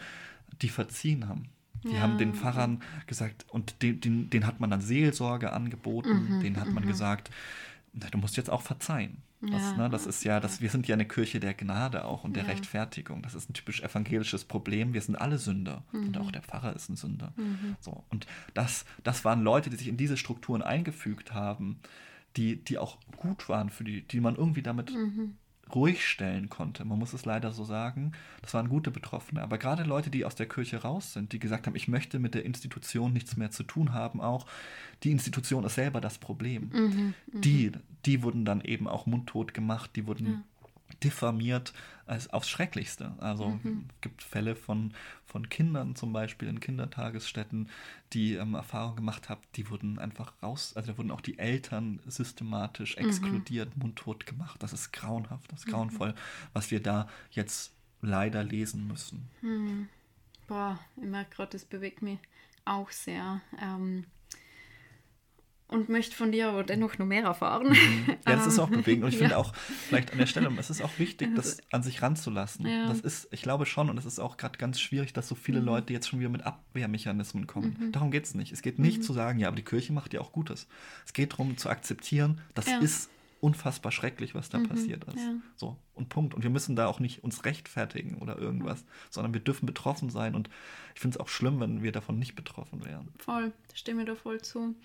[0.62, 1.50] die verziehen haben.
[1.84, 6.36] Die Ja, haben den Pfarrern gesagt, und den, den, den hat man dann Seelsorge angeboten,
[6.36, 7.30] Mhm, den hat man gesagt,
[7.93, 9.17] na, du musst jetzt auch verzeihen.
[9.41, 9.84] Das, Ja.
[9.84, 12.43] ne, das ist ja, das, wir sind ja eine Kirche der Gnade auch und der
[12.43, 12.50] Ja.
[12.50, 13.22] Rechtfertigung.
[13.22, 14.93] Das ist ein typisch evangelisches Problem.
[14.93, 16.22] Wir sind alle Sünder und Mhm.
[16.22, 17.32] auch der Pfarrer ist ein Sünder.
[17.80, 21.80] So, und das, das waren Leute, die sich in diese Strukturen eingefügt haben,
[22.38, 25.36] die, die auch gut waren für die, die man irgendwie damit Mhm.
[25.74, 26.84] ruhig stellen konnte.
[26.86, 28.13] Man muss es leider so sagen.
[28.42, 29.42] Das waren gute Betroffene.
[29.44, 32.34] Aber gerade Leute, die aus der Kirche raus sind, die gesagt haben, ich möchte mit
[32.34, 34.46] der Institution nichts mehr zu tun haben, auch
[35.04, 36.72] die Institution ist selber das Problem.
[36.74, 37.13] Mhm.
[37.42, 37.72] Die,
[38.06, 40.44] die wurden dann eben auch mundtot gemacht, die wurden
[41.04, 41.74] diffamiert
[42.06, 43.14] als aufs Schrecklichste.
[43.20, 43.86] Also Mhm.
[43.90, 44.94] es gibt Fälle von,
[45.26, 47.70] von Kindern zum Beispiel in Kindertagesstätten,
[48.14, 52.00] die ähm, Erfahrung gemacht haben, die wurden einfach raus, also da wurden auch die Eltern
[52.08, 53.00] systematisch Mhm.
[53.02, 54.62] exkludiert, mundtot gemacht.
[54.64, 56.16] Das ist grauenhaft, das ist grauenvoll,
[56.54, 59.30] was wir da jetzt leider lesen müssen.
[60.48, 62.20] Boah, ich merke gerade, das bewegt mich
[62.66, 63.42] auch sehr.
[63.62, 64.06] Ähm,
[65.69, 67.75] und möchte von dir aber dennoch noch mehr erfahren.
[68.27, 69.03] Ja, das ist auch Ähm, bewegend.
[69.05, 69.21] Und ich ja.
[69.21, 69.53] finde auch,
[69.88, 72.67] vielleicht an der Stelle, es ist auch wichtig, das an sich ranzulassen.
[72.67, 72.88] Ja.
[72.88, 75.60] Das ist, ich glaube schon, und es ist auch gerade ganz schwierig, dass so viele
[75.60, 77.89] Leute jetzt schon wieder mit Abwehrmechanismen kommen.
[77.91, 78.51] Darum geht es nicht.
[78.51, 80.67] Es geht nicht zu sagen, ja, aber die Kirche macht ja auch Gutes.
[81.05, 82.79] Es geht darum zu akzeptieren, das Ja.
[82.79, 83.10] ist
[83.41, 85.17] unfassbar schrecklich, was da passiert ist.
[85.17, 85.36] ja.
[85.56, 86.34] So, und Punkt.
[86.34, 90.36] Und wir müssen da auch nicht uns rechtfertigen oder irgendwas, sondern wir dürfen betroffen sein.
[90.36, 90.49] Und
[90.93, 93.10] ich finde es auch schlimm, wenn wir davon nicht betroffen wären.
[93.17, 94.75] Voll, stimme ich da voll zu.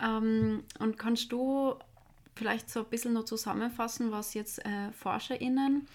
[0.00, 1.74] Ähm, und kannst du
[2.34, 5.88] vielleicht so ein bisschen noch zusammenfassen, was jetzt äh, ForscherInnen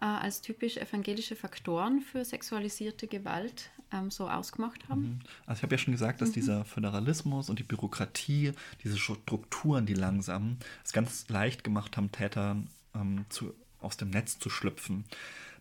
[0.00, 5.20] äh, als typisch evangelische Faktoren für sexualisierte Gewalt ähm, so ausgemacht haben?
[5.46, 8.52] Also ich habe ja schon gesagt, dass dieser Föderalismus und die Bürokratie,
[8.84, 14.38] diese Strukturen, die langsam es ganz leicht gemacht haben, Tätern ähm, zu, aus dem Netz
[14.38, 15.04] zu schlüpfen.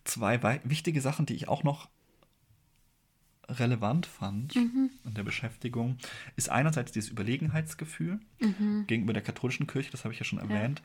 [0.03, 1.89] Zwei wei- wichtige Sachen, die ich auch noch
[3.49, 4.55] relevant fand
[5.05, 5.97] in der Beschäftigung,
[6.35, 8.19] ist einerseits dieses Überlegenheitsgefühl
[8.87, 10.81] gegenüber der katholischen Kirche, das habe ich ja schon erwähnt,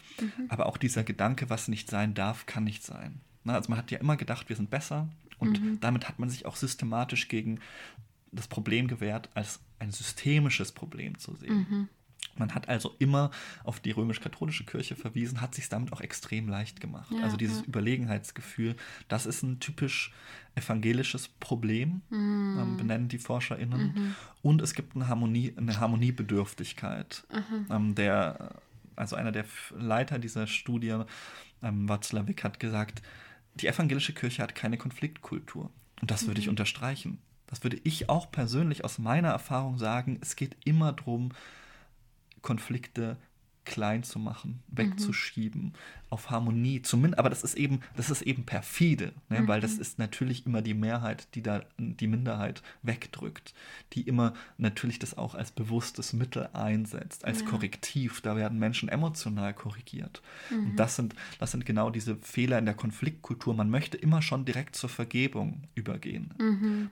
[0.48, 3.20] aber auch dieser Gedanke, was nicht sein darf, kann nicht sein.
[3.42, 5.08] Na, also man hat ja immer gedacht, wir sind besser
[5.42, 7.60] und damit hat man sich auch systematisch gegen
[8.32, 11.88] das Problem gewährt, als ein systemisches Problem zu sehen.
[12.36, 13.30] Man hat also immer
[13.62, 17.10] auf die römisch-katholische Kirche verwiesen, hat sich damit auch extrem leicht gemacht.
[17.12, 17.64] Ja, also dieses ja.
[17.66, 18.76] Überlegenheitsgefühl,
[19.08, 20.12] das ist ein typisch
[20.54, 24.14] evangelisches Problem, ähm, benennen die ForscherInnen.
[24.40, 27.24] Und es gibt eine, Harmonie, eine Harmoniebedürftigkeit.
[27.70, 28.54] Ähm, der,
[28.96, 29.44] also einer der
[29.76, 31.02] Leiter dieser Studie,
[31.62, 33.02] ähm, Watzlawick, hat gesagt,
[33.54, 35.70] die evangelische Kirche hat keine Konfliktkultur.
[36.00, 37.18] Und das würde ich unterstreichen.
[37.46, 40.18] Das würde ich auch persönlich aus meiner Erfahrung sagen.
[40.22, 41.32] Es geht immer darum,
[42.40, 43.18] Konflikte
[43.64, 45.74] klein zu machen, wegzuschieben,
[46.12, 49.48] auf Harmonie, zumindest, aber das ist eben, das ist eben perfide, ne?
[49.48, 53.54] weil das ist natürlich immer die Mehrheit, die da die Minderheit wegdrückt,
[53.94, 58.20] die immer natürlich das auch als bewusstes Mittel einsetzt, als Korrektiv.
[58.20, 60.20] Da werden Menschen emotional korrigiert.
[60.50, 63.54] Und das sind, das sind genau diese Fehler in der Konfliktkultur.
[63.54, 66.34] Man möchte immer schon direkt zur Vergebung übergehen.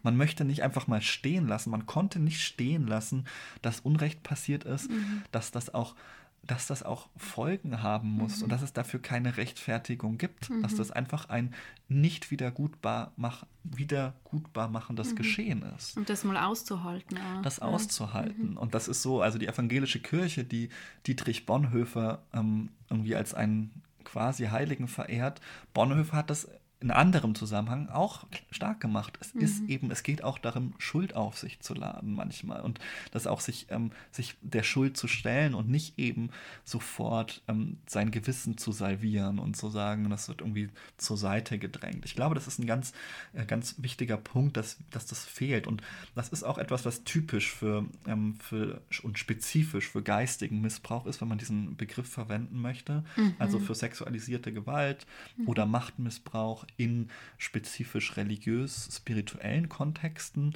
[0.02, 1.70] Man möchte nicht einfach mal stehen lassen.
[1.70, 3.26] Man konnte nicht stehen lassen,
[3.60, 4.88] dass Unrecht passiert ist,
[5.30, 5.94] dass das auch
[6.42, 10.90] dass das auch Folgen haben muss und dass es dafür keine Rechtfertigung gibt, dass das
[10.90, 11.54] einfach ein
[11.88, 17.18] nicht wiedergutbar mach, wiedergutbar machendes Geschehen ist Und das mal auszuhalten.
[17.18, 17.42] Auch.
[17.42, 18.56] das auszuhalten.
[18.56, 20.70] Und das ist so, also die evangelische Kirche, die
[21.06, 25.40] Dietrich Bonhoeffer ähm, irgendwie als einen quasi Heiligen verehrt.
[25.74, 26.48] Bonhoeffer hat das
[26.80, 29.18] in anderem Zusammenhang auch stark gemacht.
[29.20, 33.26] Es ist eben, es geht auch darum, Schuld auf sich zu laden manchmal und das
[33.26, 36.30] auch sich, ähm, sich der Schuld zu stellen und nicht eben
[36.64, 42.06] sofort ähm, sein Gewissen zu salvieren und zu sagen, das wird irgendwie zur Seite gedrängt.
[42.06, 42.94] Ich glaube, das ist ein ganz,
[43.34, 45.66] äh, ganz wichtiger Punkt, dass, dass das fehlt.
[45.66, 45.82] Und
[46.14, 51.20] das ist auch etwas, was typisch für, ähm, für und spezifisch für geistigen Missbrauch ist,
[51.20, 53.04] wenn man diesen Begriff verwenden möchte.
[53.38, 55.06] Also für sexualisierte Gewalt
[55.46, 60.54] oder Machtmissbrauch in spezifisch religiös-spirituellen Kontexten.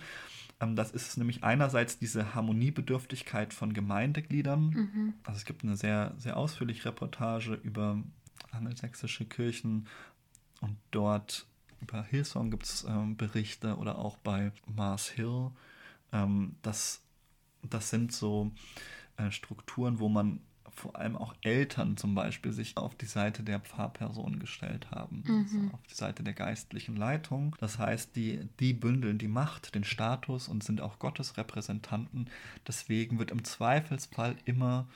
[0.60, 5.14] Ähm, Das ist nämlich einerseits diese Harmoniebedürftigkeit von Gemeindegliedern.
[5.24, 8.02] Also es gibt eine sehr, sehr ausführliche Reportage über
[8.52, 9.86] angelsächsische Kirchen
[10.60, 11.46] und dort
[11.80, 15.50] über Hillsong gibt es ähm, Berichte oder auch bei Mars Hill.
[16.12, 17.02] Ähm, das,
[17.62, 18.52] das sind so
[19.16, 20.40] äh, Strukturen, wo man
[20.74, 25.58] vor allem auch Eltern zum Beispiel sich auf die Seite der Pfarrperson gestellt haben, also
[25.72, 27.56] auf die Seite der geistlichen Leitung.
[27.60, 32.28] Das heißt, die, die bündeln die Macht, den Status und sind auch Gottes Repräsentanten.
[32.66, 34.86] Deswegen wird im Zweifelsfall immer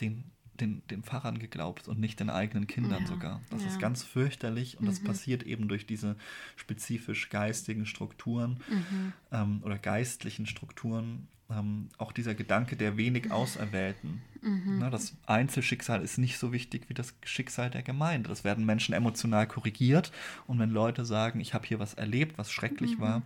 [0.00, 0.24] den
[0.60, 3.40] den, den Pfarrern geglaubt und nicht den eigenen Kindern Ja, sogar.
[3.50, 3.68] Das ja.
[3.68, 5.04] ist ganz fürchterlich und das Mhm.
[5.04, 6.14] passiert eben durch diese
[6.56, 9.12] spezifisch geistigen Strukturen Mhm.
[9.32, 11.26] ähm, oder geistlichen Strukturen.
[11.52, 14.22] Ähm, auch dieser Gedanke der wenig Auserwählten.
[14.40, 14.78] Mhm.
[14.78, 18.28] Na, das Einzelschicksal ist nicht so wichtig wie das Schicksal der Gemeinde.
[18.28, 20.12] Das werden Menschen emotional korrigiert.
[20.46, 23.02] Und wenn Leute sagen, ich habe hier was erlebt, was schrecklich Mhm.
[23.02, 23.22] war,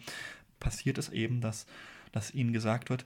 [0.61, 1.67] passiert es eben, dass,
[2.13, 3.05] dass ihnen gesagt wird,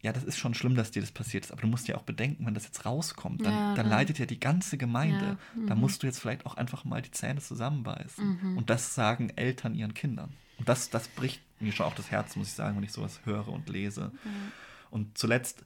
[0.00, 2.02] ja, das ist schon schlimm, dass dir das passiert ist, aber du musst ja auch
[2.02, 5.36] bedenken, wenn das jetzt rauskommt, dann, Ja, dann leidet ja die ganze Gemeinde.
[5.56, 5.80] Ja, Da mhm.
[5.80, 8.38] musst du jetzt vielleicht auch einfach mal die Zähne zusammenbeißen.
[8.42, 8.56] Mhm.
[8.58, 10.32] Und das sagen Eltern ihren Kindern.
[10.58, 13.20] Und das, das bricht mir schon auch das Herz, muss ich sagen, wenn ich sowas
[13.24, 14.12] höre und lese.
[14.90, 15.64] Und zuletzt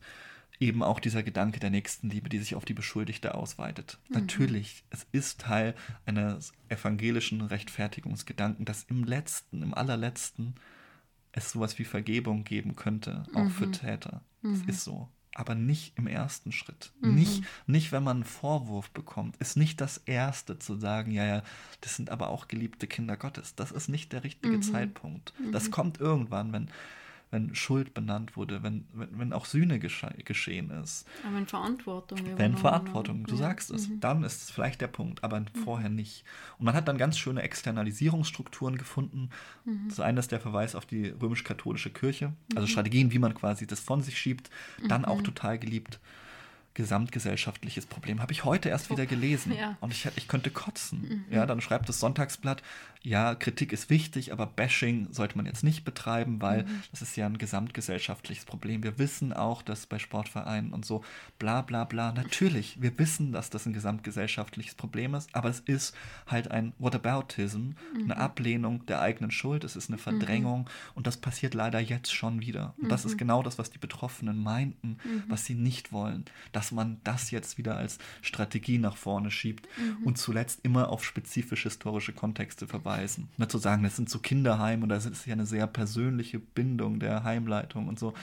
[0.61, 3.99] eben auch dieser Gedanke der Nächstenliebe, die sich auf die Beschuldigte ausweitet.
[4.09, 5.75] Natürlich, es ist Teil
[6.07, 10.55] eines evangelischen Rechtfertigungsgedanken, dass im letzten, im allerletzten
[11.33, 14.21] es sowas wie Vergebung geben könnte, auch für Täter.
[14.43, 15.09] Das ist so.
[15.35, 16.93] Aber nicht im ersten Schritt.
[17.01, 19.37] Nicht, nicht, wenn man einen Vorwurf bekommt.
[19.39, 21.43] Ist nicht das Erste zu sagen, ja, ja,
[21.81, 23.55] das sind aber auch geliebte Kinder Gottes.
[23.55, 25.33] Das ist nicht der richtige Zeitpunkt.
[25.51, 26.69] Das kommt irgendwann, wenn,
[27.33, 31.07] wenn Schuld benannt wurde, wenn, wenn, wenn auch Sühne gesche geschehen ist.
[31.27, 33.41] Aber wenn Verantwortung Wenn Verantwortung, du wird.
[33.41, 36.25] sagst es, dann ist es vielleicht der Punkt, aber vorher nicht.
[36.59, 39.31] Und man hat dann ganz schöne Externalisierungsstrukturen gefunden.
[39.89, 43.81] Das eine ist der Verweis auf die römisch-katholische Kirche, also Strategien, wie man quasi das
[43.81, 44.51] von sich schiebt.
[44.87, 46.01] Dann auch total geliebt.
[46.75, 48.23] Gesamtgesellschaftliches Problem.
[48.23, 49.53] Habe ich heute erst wieder gelesen.
[49.63, 49.77] Ja.
[49.81, 51.25] Und ich, ich könnte kotzen.
[51.31, 52.63] Ja, dann schreibt das Sonntagsblatt,
[53.05, 57.27] ja, Kritik ist wichtig, aber Bashing sollte man jetzt nicht betreiben, weil das ist ja
[57.27, 58.85] ein gesamtgesellschaftliches Problem.
[58.85, 61.03] Wir wissen auch, dass bei Sportvereinen und so
[61.39, 65.97] bla bla bla, natürlich, wir wissen, dass das ein gesamtgesellschaftliches Problem ist, aber es ist
[66.27, 71.55] halt ein Whataboutism, eine Ablehnung der eigenen Schuld, es ist eine Verdrängung und das passiert
[71.55, 72.75] leider jetzt schon wieder.
[72.81, 77.01] Und das ist genau das, was die Betroffenen meinten, was sie nicht wollen, dass man
[77.03, 79.69] das jetzt wieder als Strategie nach vorne schiebt
[80.05, 83.29] und zuletzt immer auf spezifisch historische Kontexte verweisen.
[83.37, 87.01] Nicht zu sagen, das sind so Kinderheime und das ist ja eine sehr persönliche Bindung
[87.01, 88.15] der Heimleitung und so.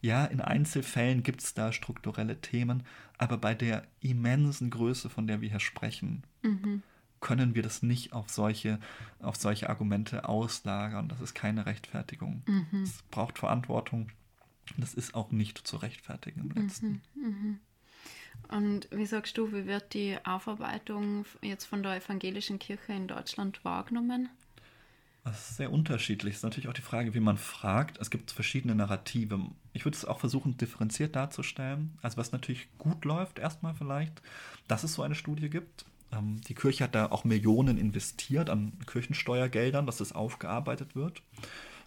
[0.00, 2.84] Ja, in Einzelfällen gibt es da strukturelle Themen,
[3.16, 6.22] aber bei der immensen Größe, von der wir hier sprechen,
[7.20, 8.78] können wir das nicht auf solche,
[9.20, 11.08] auf solche Argumente auslagern.
[11.08, 12.42] Das ist keine Rechtfertigung.
[12.84, 14.10] Es braucht Verantwortung.
[14.76, 17.02] Das ist auch nicht zu rechtfertigen im letzten.
[18.50, 23.64] Und wie sagst du, wie wird die Aufarbeitung jetzt von der evangelischen Kirche in Deutschland
[23.64, 24.30] wahrgenommen?
[25.24, 26.32] Das ist sehr unterschiedlich.
[26.32, 27.98] Es ist natürlich auch die Frage, wie man fragt.
[27.98, 29.38] Es gibt verschiedene Narrative.
[29.74, 31.98] Ich würde es auch versuchen, differenziert darzustellen.
[32.00, 34.22] Also was natürlich gut läuft, erstmal vielleicht,
[34.68, 35.84] dass es so eine Studie gibt.
[36.12, 41.22] Ähm, die Kirche hat da auch Millionen investiert an Kirchensteuergeldern, dass das aufgearbeitet wird.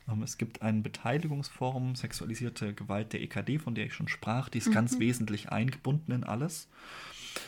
[0.09, 4.49] Ähm, es gibt ein Beteiligungsforum Sexualisierte Gewalt der EKD, von der ich schon sprach.
[4.49, 6.69] Die ist ganz wesentlich eingebunden in alles.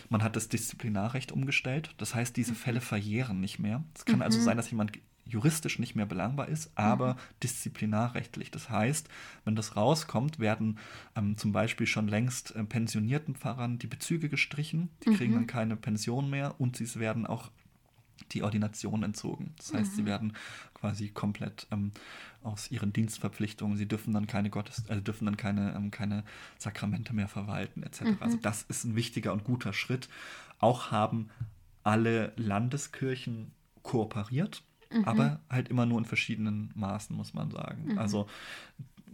[0.09, 1.93] Man hat das Disziplinarrecht umgestellt.
[1.97, 3.83] Das heißt, diese Fälle verjähren nicht mehr.
[3.95, 4.93] Es kann also sein, dass jemand
[5.25, 8.51] juristisch nicht mehr belangbar ist, aber disziplinarrechtlich.
[8.51, 9.09] Das heißt,
[9.45, 10.77] wenn das rauskommt, werden
[11.15, 14.89] ähm, zum Beispiel schon längst äh, pensionierten Pfarrern die Bezüge gestrichen.
[15.05, 17.51] Die kriegen dann keine Pension mehr und sie werden auch
[18.31, 19.53] die Ordination entzogen.
[19.57, 20.33] Das heißt, sie werden
[20.73, 21.91] quasi komplett ähm,
[22.41, 26.23] aus ihren Dienstverpflichtungen, sie dürfen dann keine Gottes, also dürfen dann keine, ähm, keine
[26.57, 28.01] Sakramente mehr verwalten, etc.
[28.19, 30.09] Also das ist ein wichtiger und guter Schritt.
[30.59, 31.29] Auch haben
[31.83, 34.63] alle Landeskirchen kooperiert,
[35.05, 37.97] aber halt immer nur in verschiedenen Maßen, muss man sagen.
[37.97, 38.27] Also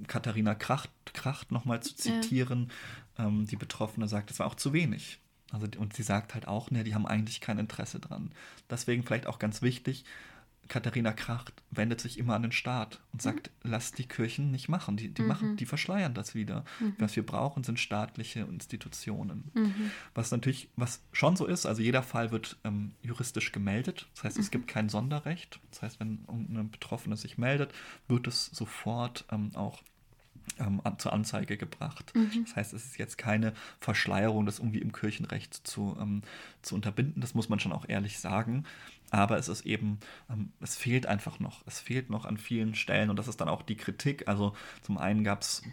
[0.08, 2.22] Katharina Kracht, Kracht nochmal zu Ja.
[2.22, 2.72] zitieren,
[3.18, 5.20] ähm, die Betroffene sagt, das war auch zu wenig.
[5.52, 8.32] Also, und sie sagt halt auch, ne, die haben eigentlich kein Interesse dran.
[8.70, 10.06] Deswegen vielleicht auch ganz wichtig,
[10.70, 14.98] Katharina Kracht wendet sich immer an den Staat und sagt, lasst die Kirchen nicht machen.
[14.98, 16.64] Die, die machen, die verschleiern das wieder.
[17.00, 19.52] Was wir brauchen, sind staatliche Institutionen.
[20.14, 24.08] Was natürlich, was schon so ist, also jeder Fall wird ähm, juristisch gemeldet.
[24.14, 25.60] Das heißt, es gibt kein Sonderrecht.
[25.72, 27.74] Das heißt, wenn irgendeine Betroffene sich meldet,
[28.08, 29.82] wird es sofort ähm, auch
[30.60, 32.14] ähm, an, zur Anzeige gebracht.
[32.46, 36.22] Das heißt, es ist jetzt keine Verschleierung, das irgendwie im Kirchenrecht zu, ähm,
[36.62, 37.22] zu unterbinden.
[37.22, 38.66] Das muss man schon auch ehrlich sagen.
[39.12, 41.66] Aber es ist eben, ähm, es fehlt einfach noch.
[41.66, 44.28] Es fehlt noch an vielen Stellen und das ist dann auch die Kritik.
[44.28, 45.64] Also zum einen gab es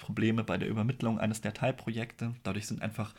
[0.00, 2.34] Probleme bei der Übermittlung eines der Teilprojekte.
[2.42, 3.14] Dadurch sind einfach,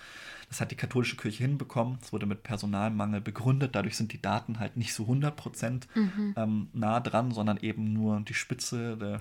[0.50, 2.00] das hat die katholische Kirche hinbekommen.
[2.02, 3.76] Es wurde mit Personalmangel begründet.
[3.76, 5.88] Dadurch sind die Daten halt nicht so 100 Prozent
[6.36, 9.19] ähm, nah dran, sondern eben nur die Spitze der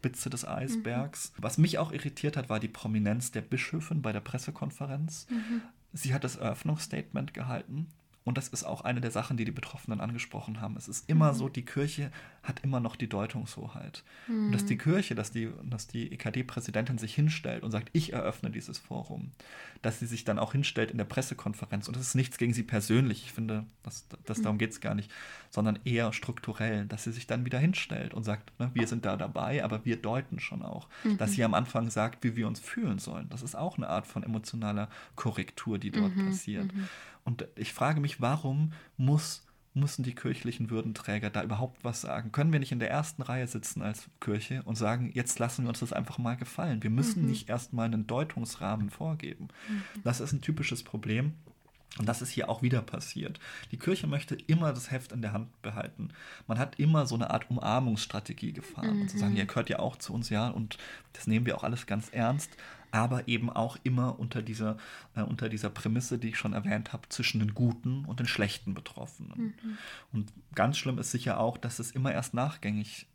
[0.00, 1.34] Spitze des Eisbergs.
[1.36, 5.26] Was mich auch irritiert hat, war die Prominenz der Bischöfin bei der Pressekonferenz.
[5.92, 7.88] Sie hat das Eröffnungsstatement gehalten
[8.24, 10.78] und das ist auch eine der Sachen, die die Betroffenen angesprochen haben.
[10.78, 12.10] Es ist immer so, die Kirche
[12.42, 14.02] hat immer noch die Deutungshoheit.
[14.26, 14.46] Mhm.
[14.46, 18.50] Und dass die Kirche, dass die, dass die EKD-Präsidentin sich hinstellt und sagt, ich eröffne
[18.50, 19.32] dieses Forum,
[19.82, 21.86] dass sie sich dann auch hinstellt in der Pressekonferenz.
[21.86, 24.42] Und das ist nichts gegen sie persönlich, ich finde, das, das, mhm.
[24.42, 25.10] darum geht es gar nicht,
[25.50, 29.16] sondern eher strukturell, dass sie sich dann wieder hinstellt und sagt, ne, wir sind da
[29.16, 30.88] dabei, aber wir deuten schon auch.
[31.04, 31.18] Mhm.
[31.18, 33.28] Dass sie am Anfang sagt, wie wir uns fühlen sollen.
[33.28, 36.26] Das ist auch eine Art von emotionaler Korrektur, die dort mhm.
[36.26, 36.72] passiert.
[36.74, 36.88] Mhm.
[37.24, 42.32] Und ich frage mich, warum muss müssen die kirchlichen Würdenträger da überhaupt was sagen?
[42.32, 45.68] Können wir nicht in der ersten Reihe sitzen als Kirche und sagen, jetzt lassen wir
[45.68, 46.82] uns das einfach mal gefallen?
[46.82, 47.30] Wir müssen mhm.
[47.30, 49.48] nicht erstmal einen Deutungsrahmen vorgeben.
[49.68, 50.02] Mhm.
[50.02, 51.34] Das ist ein typisches Problem.
[51.98, 53.40] Und das ist hier auch wieder passiert.
[53.72, 56.10] Die Kirche möchte immer das Heft in der Hand behalten.
[56.46, 58.94] Man hat immer so eine Art Umarmungsstrategie gefahren.
[58.94, 59.00] Mhm.
[59.02, 60.78] Und zu sagen, ihr gehört ja auch zu uns, ja, und
[61.12, 62.50] das nehmen wir auch alles ganz ernst
[62.90, 64.76] aber eben auch immer unter dieser,
[65.14, 68.74] äh, unter dieser Prämisse, die ich schon erwähnt habe, zwischen den guten und den schlechten
[68.74, 69.54] Betroffenen.
[69.62, 69.78] Mhm.
[70.12, 73.06] Und ganz schlimm ist sicher auch, dass es immer erst nachgängig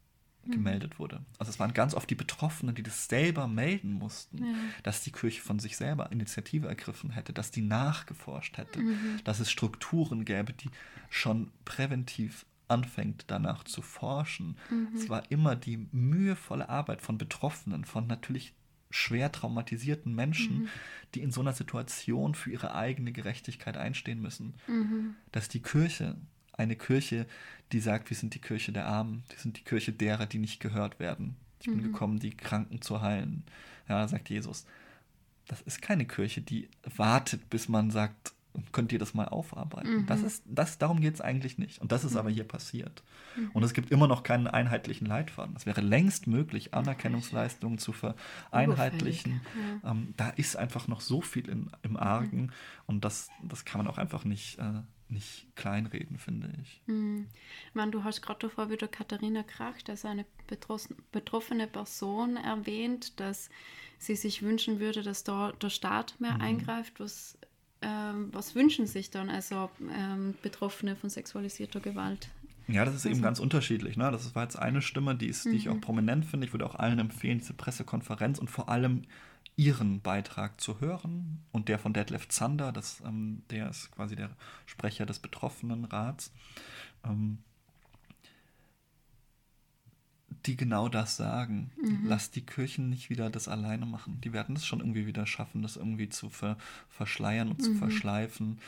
[0.45, 0.51] mhm.
[0.51, 1.21] gemeldet wurde.
[1.37, 4.53] Also es waren ganz oft die Betroffenen, die das selber melden mussten, ja.
[4.83, 9.19] dass die Kirche von sich selber Initiative ergriffen hätte, dass die nachgeforscht hätte, mhm.
[9.23, 10.69] dass es Strukturen gäbe, die
[11.09, 14.57] schon präventiv anfängt danach zu forschen.
[14.69, 14.89] Mhm.
[14.95, 18.53] Es war immer die mühevolle Arbeit von Betroffenen, von natürlich
[18.95, 20.69] schwer traumatisierten Menschen, mhm.
[21.13, 24.53] die in so einer Situation für ihre eigene Gerechtigkeit einstehen müssen.
[24.67, 25.15] Mhm.
[25.33, 26.15] Dass die Kirche,
[26.53, 27.27] eine Kirche,
[27.73, 30.61] die sagt, wir sind die Kirche der Armen, wir sind die Kirche derer, die nicht
[30.61, 31.35] gehört werden.
[31.59, 31.83] Ich bin mhm.
[31.83, 33.43] gekommen, die Kranken zu heilen.
[33.89, 34.65] Ja, sagt Jesus.
[35.47, 38.33] Das ist keine Kirche, die wartet, bis man sagt,
[38.71, 40.01] könnt ihr das mal aufarbeiten.
[40.01, 40.05] Mhm.
[40.05, 41.81] Das ist, das, darum geht es eigentlich nicht.
[41.81, 42.19] Und das ist mhm.
[42.19, 43.03] aber hier passiert.
[43.35, 43.51] Mhm.
[43.53, 45.55] Und es gibt immer noch keinen einheitlichen Leitfaden.
[45.55, 49.41] Es wäre längst möglich, Anerkennungsleistungen zu vereinheitlichen.
[49.83, 49.91] Ja.
[49.91, 52.51] Ähm, da ist einfach noch so viel in, im Argen mhm.
[52.87, 56.81] und das, das kann man auch einfach nicht, äh, nicht kleinreden, finde ich.
[56.87, 57.27] Mhm.
[57.67, 60.25] Ich meine, du hast gerade davor wieder Katharina Krach, das eine
[61.11, 63.49] betroffene Person erwähnt, dass
[63.97, 66.41] sie sich wünschen würde, dass da der Staat mehr mhm.
[66.41, 67.37] eingreift, was
[67.85, 72.29] ähm, was wünschen sich dann also ähm, Betroffene von sexualisierter Gewalt?
[72.67, 73.15] Ja, das ist also.
[73.15, 73.95] eben ganz unterschiedlich.
[73.95, 74.09] Ne?
[74.11, 75.81] Das war jetzt eine Stimme, die, ist, die ich auch mhm.
[75.81, 76.47] prominent finde.
[76.47, 79.03] Ich würde auch allen empfehlen, diese Pressekonferenz und vor allem
[79.55, 81.43] ihren Beitrag zu hören.
[81.51, 84.31] Und der von Detlef Zander, das, ähm, der ist quasi der
[84.65, 86.31] Sprecher des Betroffenenrats.
[87.05, 87.37] Ähm,
[90.45, 91.71] die genau das sagen.
[91.81, 92.01] Mhm.
[92.05, 94.19] Lass die Kirchen nicht wieder das alleine machen.
[94.21, 96.57] Die werden es schon irgendwie wieder schaffen, das irgendwie zu ver
[96.89, 97.63] verschleiern und mhm.
[97.63, 98.59] zu verschleifen.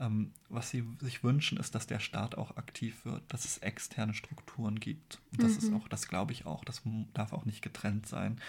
[0.00, 4.14] Ähm, was sie sich wünschen, ist, dass der Staat auch aktiv wird, dass es externe
[4.14, 5.20] Strukturen gibt.
[5.32, 5.58] Das mhm.
[5.58, 6.82] ist auch, das glaube ich auch, das
[7.14, 8.40] darf auch nicht getrennt sein.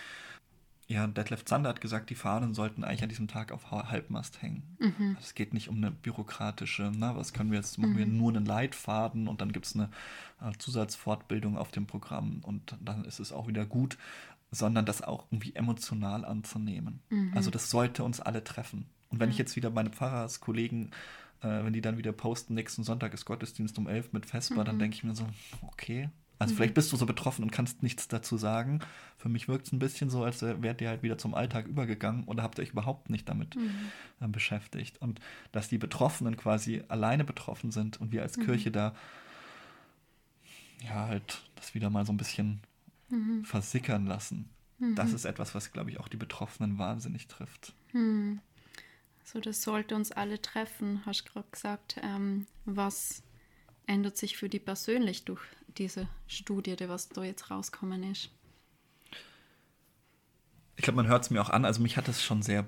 [0.94, 4.78] Ja, Detlef Zander hat gesagt, die Fahnen sollten eigentlich an diesem Tag auf Halbmast hängen.
[4.78, 5.18] Mhm.
[5.20, 8.18] Es geht nicht um eine bürokratische, na, was können wir jetzt, machen wir mhm.
[8.18, 9.90] nur einen Leitfaden und dann gibt es eine
[10.40, 13.98] äh, Zusatzfortbildung auf dem Programm und dann ist es auch wieder gut,
[14.52, 17.00] sondern das auch irgendwie emotional anzunehmen.
[17.10, 17.32] Mhm.
[17.34, 18.86] Also das sollte uns alle treffen.
[19.10, 20.92] Und wenn ich jetzt wieder meine Pfarrerskollegen,
[21.42, 24.76] äh, wenn die dann wieder posten, nächsten Sonntag ist Gottesdienst um elf mit Vesper, dann
[24.76, 24.80] mhm.
[24.80, 25.26] denke ich mir so,
[25.64, 26.12] okay,
[26.44, 26.58] also mhm.
[26.58, 28.80] vielleicht bist du so betroffen und kannst nichts dazu sagen.
[29.18, 32.26] Für mich wirkt es ein bisschen so, als wärt ihr halt wieder zum Alltag übergegangen
[32.26, 33.72] oder habt ihr euch überhaupt nicht damit mhm.
[34.20, 35.02] äh, beschäftigt.
[35.02, 35.20] Und
[35.52, 38.46] dass die Betroffenen quasi alleine betroffen sind und wir als mhm.
[38.46, 38.94] Kirche da
[40.84, 42.60] ja halt das wieder mal so ein bisschen
[43.10, 43.46] mhm.
[43.46, 44.50] versickern lassen.
[44.96, 45.16] Das mhm.
[45.16, 47.74] ist etwas, was, glaube ich, auch die Betroffenen wahnsinnig trifft.
[47.94, 48.42] Mhm.
[49.24, 52.02] So, das sollte uns alle treffen, hast du gerade gesagt.
[52.04, 53.24] Ähm, was
[53.88, 55.42] ändert sich für die persönlich durch
[55.78, 58.30] diese Studie, die was da jetzt rauskommen ist?
[60.76, 61.66] Ich glaube, man hört es mir auch an.
[61.66, 62.66] Also mich hat es schon sehr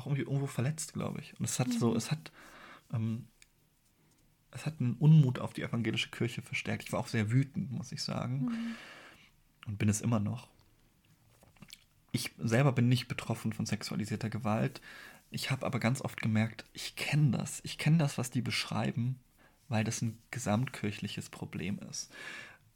[0.00, 1.38] auch irgendwie irgendwo verletzt, glaube ich.
[1.38, 1.78] Und es hat mhm.
[1.78, 2.32] so, es hat,
[2.92, 3.26] ähm,
[4.50, 6.84] es hat einen Unmut auf die evangelische Kirche verstärkt.
[6.84, 8.46] Ich war auch sehr wütend, muss ich sagen.
[8.46, 8.74] Mhm.
[9.66, 10.48] Und bin es immer noch.
[12.12, 14.80] Ich selber bin nicht betroffen von sexualisierter Gewalt.
[15.30, 17.60] Ich habe aber ganz oft gemerkt, ich kenne das.
[17.62, 19.20] Ich kenne das, was die beschreiben,
[19.68, 22.10] weil das ein gesamtkirchliches Problem ist.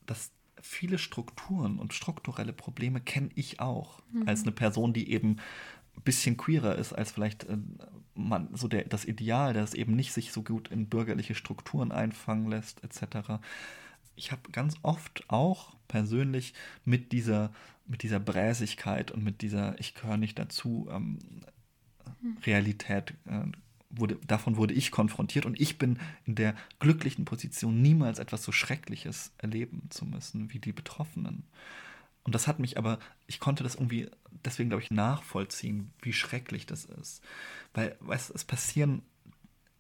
[0.07, 4.27] Das viele Strukturen und strukturelle Probleme kenne ich auch mhm.
[4.27, 5.37] als eine Person, die eben
[5.97, 7.59] ein bisschen queerer ist als vielleicht äh,
[8.15, 12.49] man, so der, das Ideal, das eben nicht sich so gut in bürgerliche Strukturen einfangen
[12.49, 13.41] lässt, etc.
[14.17, 17.53] Ich habe ganz oft auch persönlich mit dieser,
[17.87, 21.19] mit dieser Bräsigkeit und mit dieser Ich gehöre nicht dazu ähm,
[22.45, 23.45] Realität äh,
[23.91, 28.53] wurde, davon wurde ich konfrontiert und ich bin in der glücklichen Position, niemals etwas so
[28.53, 31.45] Schreckliches erleben zu müssen wie die Betroffenen.
[32.25, 34.11] Und das hat mich aber, ich konnte das irgendwie,
[34.45, 37.23] deswegen glaube ich, nachvollziehen, wie schrecklich das ist.
[37.75, 39.03] Weil, weißt es passieren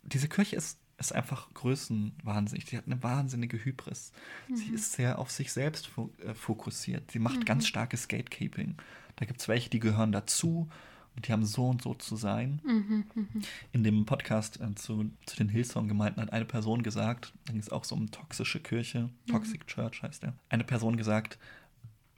[0.05, 2.66] diese Kirche ist, ist einfach größenwahnsinnig.
[2.66, 4.12] Sie hat eine wahnsinnige Hybris.
[4.48, 4.57] Mhm.
[4.57, 5.90] Sie ist sehr auf sich selbst
[6.24, 7.11] äh, fokussiert.
[7.11, 7.44] Sie macht mhm.
[7.44, 8.76] ganz starkes Gatekeeping.
[9.16, 10.69] Da gibt es welche, die gehören dazu
[11.16, 12.60] und die haben so und so zu sein.
[12.64, 13.27] Mhm, mh.
[13.73, 17.71] In dem Podcast äh, zu, zu den Hillsong-Gemeinden hat eine Person gesagt, da ging es
[17.71, 19.66] auch so um toxische Kirche, Toxic mhm.
[19.66, 21.38] Church heißt der, eine Person gesagt,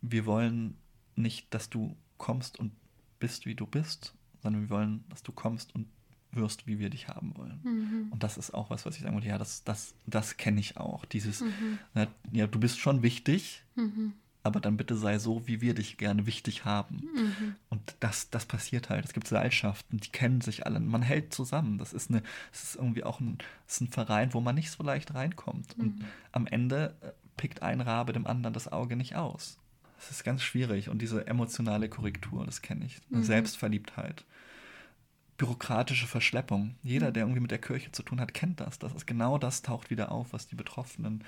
[0.01, 0.77] wir wollen
[1.15, 2.73] nicht, dass du kommst und
[3.19, 5.89] bist, wie du bist, sondern wir wollen, dass du kommst und
[6.37, 7.61] wirst, wie wir dich haben wollen.
[7.65, 8.13] Mhm.
[8.13, 10.77] Und das ist auch was, was ich sagen wollte, ja, das, das, das kenne ich
[10.77, 11.05] auch.
[11.05, 11.79] Dieses, mhm.
[12.33, 14.13] ja, du bist schon wichtig, mhm
[14.47, 17.09] aber dann bitte sei so, wie wir dich gerne wichtig haben.
[17.15, 17.57] Mhm.
[17.69, 19.05] Und das, das passiert halt.
[19.05, 20.79] Es gibt Seilschaften, die kennen sich alle.
[20.79, 21.79] Man hält zusammen.
[21.79, 22.23] Das ist, eine,
[22.53, 25.77] das ist irgendwie auch ein, ist ein Verein, wo man nicht so leicht reinkommt.
[25.77, 25.85] Mhm.
[25.85, 29.59] Und am Ende äh, pickt ein Rabe dem anderen das Auge nicht aus.
[29.97, 30.91] Das ist ganz schwierig.
[30.91, 33.01] Und diese emotionale Korrektur, das kenne ich.
[33.11, 33.25] Mhm.
[33.25, 34.25] Selbstverliebtheit.
[35.37, 36.77] Bürokratische Verschleppung.
[36.83, 37.15] Jeder, mhm.
[37.15, 38.79] der irgendwie mit der Kirche zu tun hat, kennt das.
[38.79, 41.25] Das ist genau das taucht wieder auf, was die Betroffenen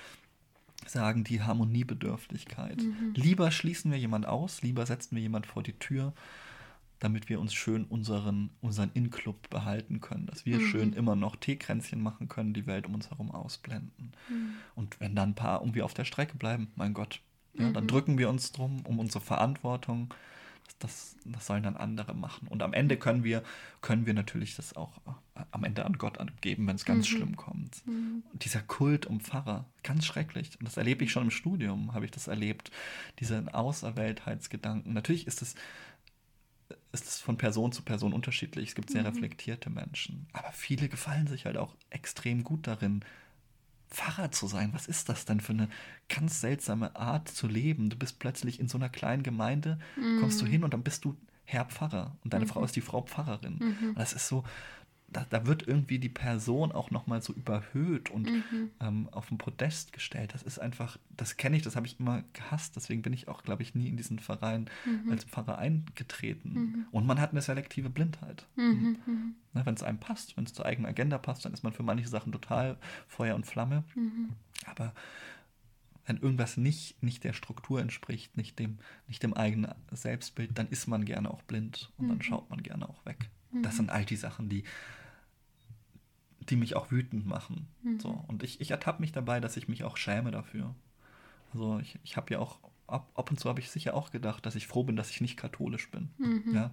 [0.87, 2.81] sagen die Harmoniebedürftigkeit.
[2.81, 3.13] Mhm.
[3.15, 6.13] Lieber schließen wir jemand aus, lieber setzen wir jemand vor die Tür,
[6.99, 10.67] damit wir uns schön unseren, unseren In-Club behalten können, dass wir mhm.
[10.67, 14.13] schön immer noch Teekränzchen machen können, die Welt um uns herum ausblenden.
[14.29, 14.53] Mhm.
[14.75, 17.21] Und wenn dann ein paar irgendwie auf der Strecke bleiben, mein Gott,
[17.53, 17.89] ja, dann mhm.
[17.89, 20.13] drücken wir uns drum um unsere Verantwortung
[20.79, 22.47] das, das sollen dann andere machen.
[22.47, 23.43] Und am Ende können wir,
[23.81, 24.97] können wir natürlich das auch
[25.35, 27.15] äh, am Ende an Gott abgeben, wenn es ganz mhm.
[27.15, 27.85] schlimm kommt.
[27.87, 28.23] Mhm.
[28.33, 30.59] Dieser Kult um Pfarrer, ganz schrecklich.
[30.59, 32.71] Und das erlebe ich schon im Studium, habe ich das erlebt.
[33.19, 34.93] Diesen Auserwähltheitsgedanken.
[34.93, 35.55] Natürlich ist es
[36.91, 38.69] ist es von Person zu Person unterschiedlich.
[38.69, 39.09] Es gibt sehr mhm.
[39.09, 40.27] reflektierte Menschen.
[40.33, 43.03] Aber viele gefallen sich halt auch extrem gut darin,
[43.91, 44.71] Pfarrer zu sein.
[44.73, 45.69] Was ist das denn für eine
[46.09, 47.89] ganz seltsame Art zu leben?
[47.89, 50.19] Du bist plötzlich in so einer kleinen Gemeinde, mm.
[50.19, 51.15] kommst du hin und dann bist du
[51.49, 52.49] Herr Pfarrer und deine mhm.
[52.49, 53.57] Frau ist die Frau Pfarrerin.
[53.59, 53.95] Mhm.
[53.95, 54.43] das ist so,
[55.11, 58.71] da, da, wird irgendwie die Person auch nochmal so überhöht und mhm.
[58.79, 60.33] ähm, auf den Podest gestellt.
[60.33, 62.75] Das ist einfach, das kenne ich, das habe ich immer gehasst.
[62.75, 65.11] Deswegen bin ich auch, glaube ich, nie in diesen Verein mhm.
[65.11, 66.53] als Pfarrer eingetreten.
[66.53, 66.85] Mhm.
[66.91, 68.45] Und man hat eine selektive Blindheit.
[68.55, 68.97] Mhm.
[69.05, 69.35] mhm.
[69.53, 72.07] Wenn es einem passt, wenn es zur eigenen Agenda passt, dann ist man für manche
[72.07, 73.83] Sachen total Feuer und Flamme.
[73.95, 74.29] Mhm.
[74.65, 74.93] Aber
[76.05, 80.87] wenn irgendwas nicht, nicht der Struktur entspricht, nicht dem, nicht dem eigenen Selbstbild, dann ist
[80.87, 82.23] man gerne auch blind und dann mhm.
[82.23, 83.29] schaut man gerne auch weg.
[83.51, 84.63] Das sind all die Sachen, die,
[86.49, 87.67] die mich auch wütend machen.
[87.83, 87.99] Mhm.
[87.99, 88.23] So.
[88.27, 90.75] Und ich, ich ertappe mich dabei, dass ich mich auch schäme dafür.
[91.53, 94.45] Also ich, ich habe ja auch, ab, ab und zu habe ich sicher auch gedacht,
[94.45, 96.09] dass ich froh bin, dass ich nicht katholisch bin.
[96.17, 96.53] Mhm.
[96.53, 96.71] Ja?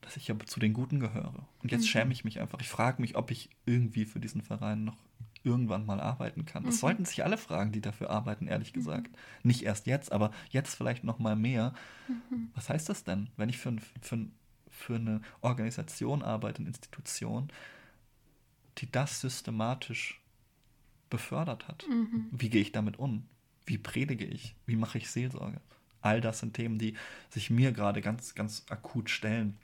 [0.00, 1.46] Dass ich ja zu den Guten gehöre.
[1.62, 1.88] Und jetzt mhm.
[1.88, 2.60] schäme ich mich einfach.
[2.60, 4.96] Ich frage mich, ob ich irgendwie für diesen Verein noch
[5.44, 6.64] irgendwann mal arbeiten kann.
[6.64, 6.80] Das mhm.
[6.80, 8.78] sollten sich alle fragen, die dafür arbeiten, ehrlich mhm.
[8.78, 9.16] gesagt.
[9.42, 11.74] Nicht erst jetzt, aber jetzt vielleicht noch mal mehr.
[12.08, 12.50] Mhm.
[12.54, 14.26] Was heißt das denn, wenn ich für, für,
[14.78, 17.50] für eine Organisation arbeite, eine Institution,
[18.78, 20.20] die das systematisch
[21.10, 21.84] befördert hat.
[21.88, 22.28] Mhm.
[22.30, 23.26] Wie gehe ich damit um?
[23.66, 24.54] Wie predige ich?
[24.66, 25.60] Wie mache ich Seelsorge?
[26.00, 26.94] All das sind Themen, die
[27.28, 29.56] sich mir gerade ganz, ganz akut stellen.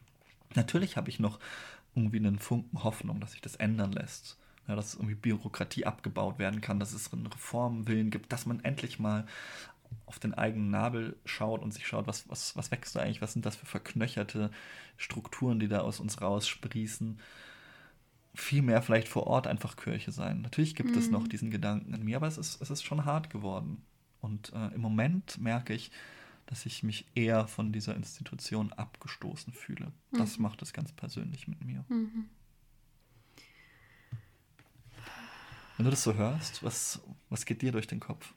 [0.54, 1.38] Natürlich habe ich noch
[1.94, 4.36] irgendwie einen Funken Hoffnung, dass sich das ändern lässt.
[4.66, 8.98] Ja, dass irgendwie Bürokratie abgebaut werden kann, dass es einen Reformwillen gibt, dass man endlich
[8.98, 9.26] mal
[10.06, 13.32] auf den eigenen Nabel schaut und sich schaut, was, was, was wächst da eigentlich, was
[13.32, 14.50] sind das für verknöcherte
[14.96, 17.18] Strukturen, die da aus uns raussprießen
[18.34, 20.42] viel mehr vielleicht vor Ort einfach Kirche sein.
[20.42, 20.98] Natürlich gibt mhm.
[20.98, 21.28] es noch mhm.
[21.28, 23.82] diesen Gedanken in mir, aber es ist, es ist schon hart geworden.
[24.20, 25.90] Und äh, im Moment merke ich,
[26.46, 29.92] dass ich mich eher von dieser Institution abgestoßen fühle.
[30.10, 30.18] Mhm.
[30.18, 31.84] Das macht es ganz persönlich mit mir.
[31.88, 32.28] Mhm.
[35.76, 38.34] Wenn du das so hörst, was, was geht dir durch den Kopf?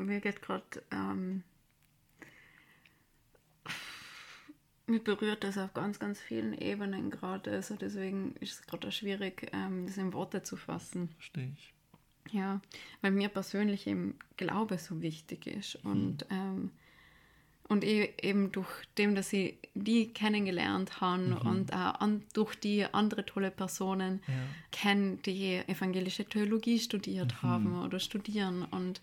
[0.00, 1.44] Mir geht gerade ähm,
[4.90, 7.52] mich berührt das auf ganz, ganz vielen Ebenen gerade.
[7.52, 11.08] Also deswegen ist es gerade schwierig, ähm, das in Worte zu fassen.
[11.16, 11.72] Verstehe ich.
[12.32, 12.60] Ja,
[13.00, 15.82] weil mir persönlich eben Glaube so wichtig ist.
[15.84, 15.90] Mhm.
[15.90, 16.70] Und, ähm,
[17.68, 21.36] und e eben durch dem, dass ich die kennengelernt habe mhm.
[21.38, 24.34] und auch an, durch die andere tolle Personen ja.
[24.72, 27.42] kenne, die evangelische Theologie studiert mhm.
[27.42, 28.64] haben oder studieren.
[28.64, 29.00] Und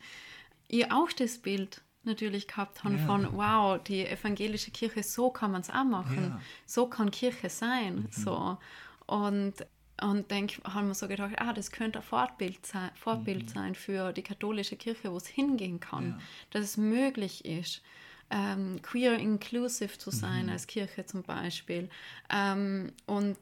[0.67, 3.05] ich auch das Bild natürlich gehabt haben ja.
[3.05, 6.23] von, wow, die evangelische Kirche, so kann man es auch machen.
[6.23, 6.41] Ja.
[6.65, 7.95] So kann Kirche sein.
[7.95, 8.07] Mhm.
[8.11, 8.57] So.
[9.05, 9.53] Und,
[10.01, 13.49] und denk, haben wir so gedacht, ah, das könnte ein Vorbild sein, Vorbild mhm.
[13.49, 16.19] sein für die katholische Kirche, wo es hingehen kann, ja.
[16.51, 17.81] dass es möglich ist.
[18.29, 20.51] Ähm, queer inclusive zu sein mhm.
[20.51, 21.89] als Kirche zum Beispiel
[22.29, 23.37] ähm, und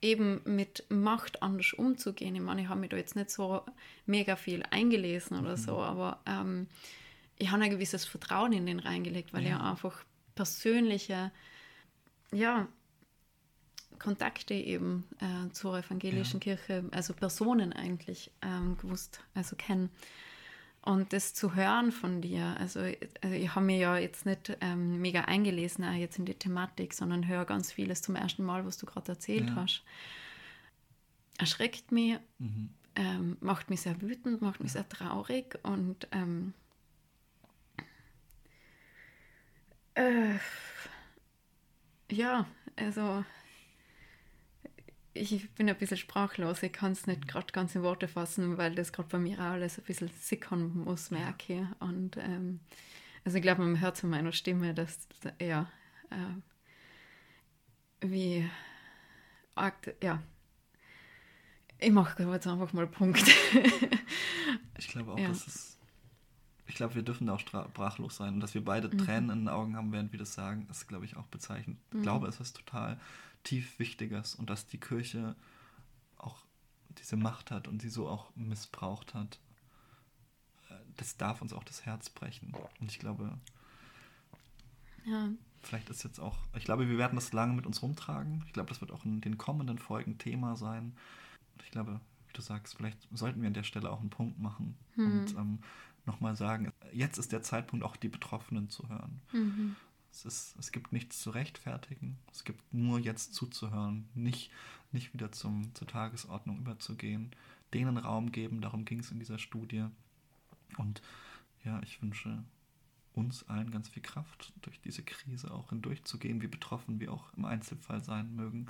[0.00, 2.34] eben mit Macht anders umzugehen.
[2.34, 3.62] Ich meine, ich habe mich da jetzt nicht so
[4.06, 5.60] mega viel eingelesen oder mhm.
[5.60, 6.68] so, aber ähm,
[7.36, 9.50] ich habe ein gewisses Vertrauen in den reingelegt, weil ja.
[9.50, 11.30] er einfach persönliche,
[12.32, 12.68] ja,
[13.98, 16.56] Kontakte eben äh, zur evangelischen ja.
[16.56, 19.90] Kirche, also Personen eigentlich ähm, gewusst, also kennen.
[20.88, 25.02] Und das zu hören von dir, also, also ich habe mir ja jetzt nicht ähm,
[25.02, 28.78] mega eingelesen, auch jetzt in die Thematik, sondern höre ganz vieles zum ersten Mal, was
[28.78, 29.56] du gerade erzählt ja.
[29.56, 29.84] hast.
[31.36, 32.70] Erschreckt mich, mhm.
[32.94, 36.54] ähm, macht mich sehr wütend, macht mich sehr traurig und ähm,
[39.94, 40.38] äh,
[42.10, 43.26] ja, also
[45.18, 48.74] ich bin ein bisschen sprachlos, ich kann es nicht gerade ganz in Worte fassen, weil
[48.74, 51.66] das gerade bei mir auch alles ein bisschen sickern muss, merke ich.
[51.80, 52.60] Und ähm,
[53.24, 55.08] also ich glaube, man hört zu meiner Stimme, dass
[55.40, 55.70] ja,
[56.10, 58.48] äh, wie
[59.54, 60.22] arg, ja,
[61.78, 63.24] ich mache jetzt einfach mal Punkt.
[64.78, 65.28] ich glaube auch, ja.
[65.28, 65.78] dass es,
[66.66, 68.98] ich glaube, wir dürfen da auch sprachlos sein und dass wir beide mhm.
[68.98, 71.78] Tränen in den Augen haben, während wir das sagen, ist, glaube ich, auch bezeichnend.
[71.92, 71.98] Mhm.
[71.98, 72.98] Ich glaube, es ist total
[73.44, 75.36] tief Wichtiges und dass die Kirche
[76.16, 76.44] auch
[76.98, 79.38] diese Macht hat und sie so auch missbraucht hat.
[80.68, 82.54] Äh, das darf uns auch das Herz brechen.
[82.80, 83.38] Und ich glaube,
[85.04, 85.30] ja.
[85.62, 88.44] vielleicht ist jetzt auch, ich glaube, wir werden das lange mit uns rumtragen.
[88.46, 90.96] Ich glaube, das wird auch in den kommenden Folgen Thema sein.
[91.64, 94.76] Ich glaube, wie du sagst, vielleicht sollten wir an der Stelle auch einen Punkt machen
[94.96, 95.20] mhm.
[95.20, 95.58] und ähm,
[96.06, 99.20] nochmal sagen, jetzt ist der Zeitpunkt, auch die Betroffenen zu hören.
[99.32, 99.76] Mhm.
[100.10, 102.18] Es, ist, es gibt nichts zu rechtfertigen.
[102.32, 104.50] Es gibt nur jetzt zuzuhören, nicht,
[104.92, 107.30] nicht wieder zum, zur Tagesordnung überzugehen,
[107.74, 108.60] denen Raum geben.
[108.60, 109.86] Darum ging es in dieser Studie.
[110.76, 111.02] Und
[111.64, 112.44] ja, ich wünsche
[113.14, 117.44] uns allen ganz viel Kraft, durch diese Krise auch hindurchzugehen, wie betroffen wir auch im
[117.44, 118.66] Einzelfall sein mögen.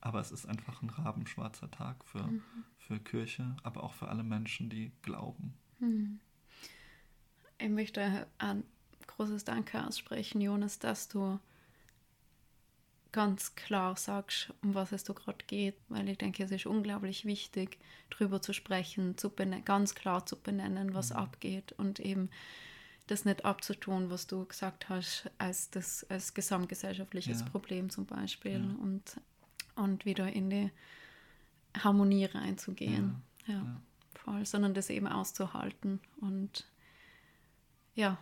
[0.00, 2.42] Aber es ist einfach ein rabenschwarzer Tag für, mhm.
[2.78, 5.54] für Kirche, aber auch für alle Menschen, die glauben.
[5.80, 6.20] Mhm.
[7.58, 8.62] Ich möchte an
[9.08, 11.38] großes Danke aussprechen, Jonas, dass du
[13.12, 17.24] ganz klar sagst, um was es da gerade geht, weil ich denke, es ist unglaublich
[17.24, 17.78] wichtig,
[18.10, 19.30] darüber zu sprechen, zu
[19.64, 21.16] ganz klar zu benennen, was mhm.
[21.16, 22.28] abgeht und eben
[23.06, 27.46] das nicht abzutun, was du gesagt hast, als das als gesamtgesellschaftliches ja.
[27.46, 28.82] Problem zum Beispiel ja.
[28.82, 29.02] und,
[29.76, 30.70] und wieder in die
[31.82, 33.22] Harmonie reinzugehen.
[33.46, 33.54] Ja.
[33.54, 33.80] ja,
[34.14, 36.66] voll, sondern das eben auszuhalten und
[37.94, 38.18] ja,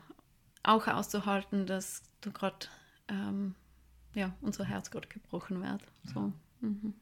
[0.66, 2.66] auch auszuhalten, dass du gerade,
[3.08, 3.54] ähm,
[4.14, 5.82] ja, unser Herz gerade gebrochen wird.
[6.04, 6.20] So.
[6.20, 6.32] Ja.
[6.60, 6.94] Mhm.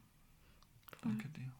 [1.02, 1.52] Danke dir.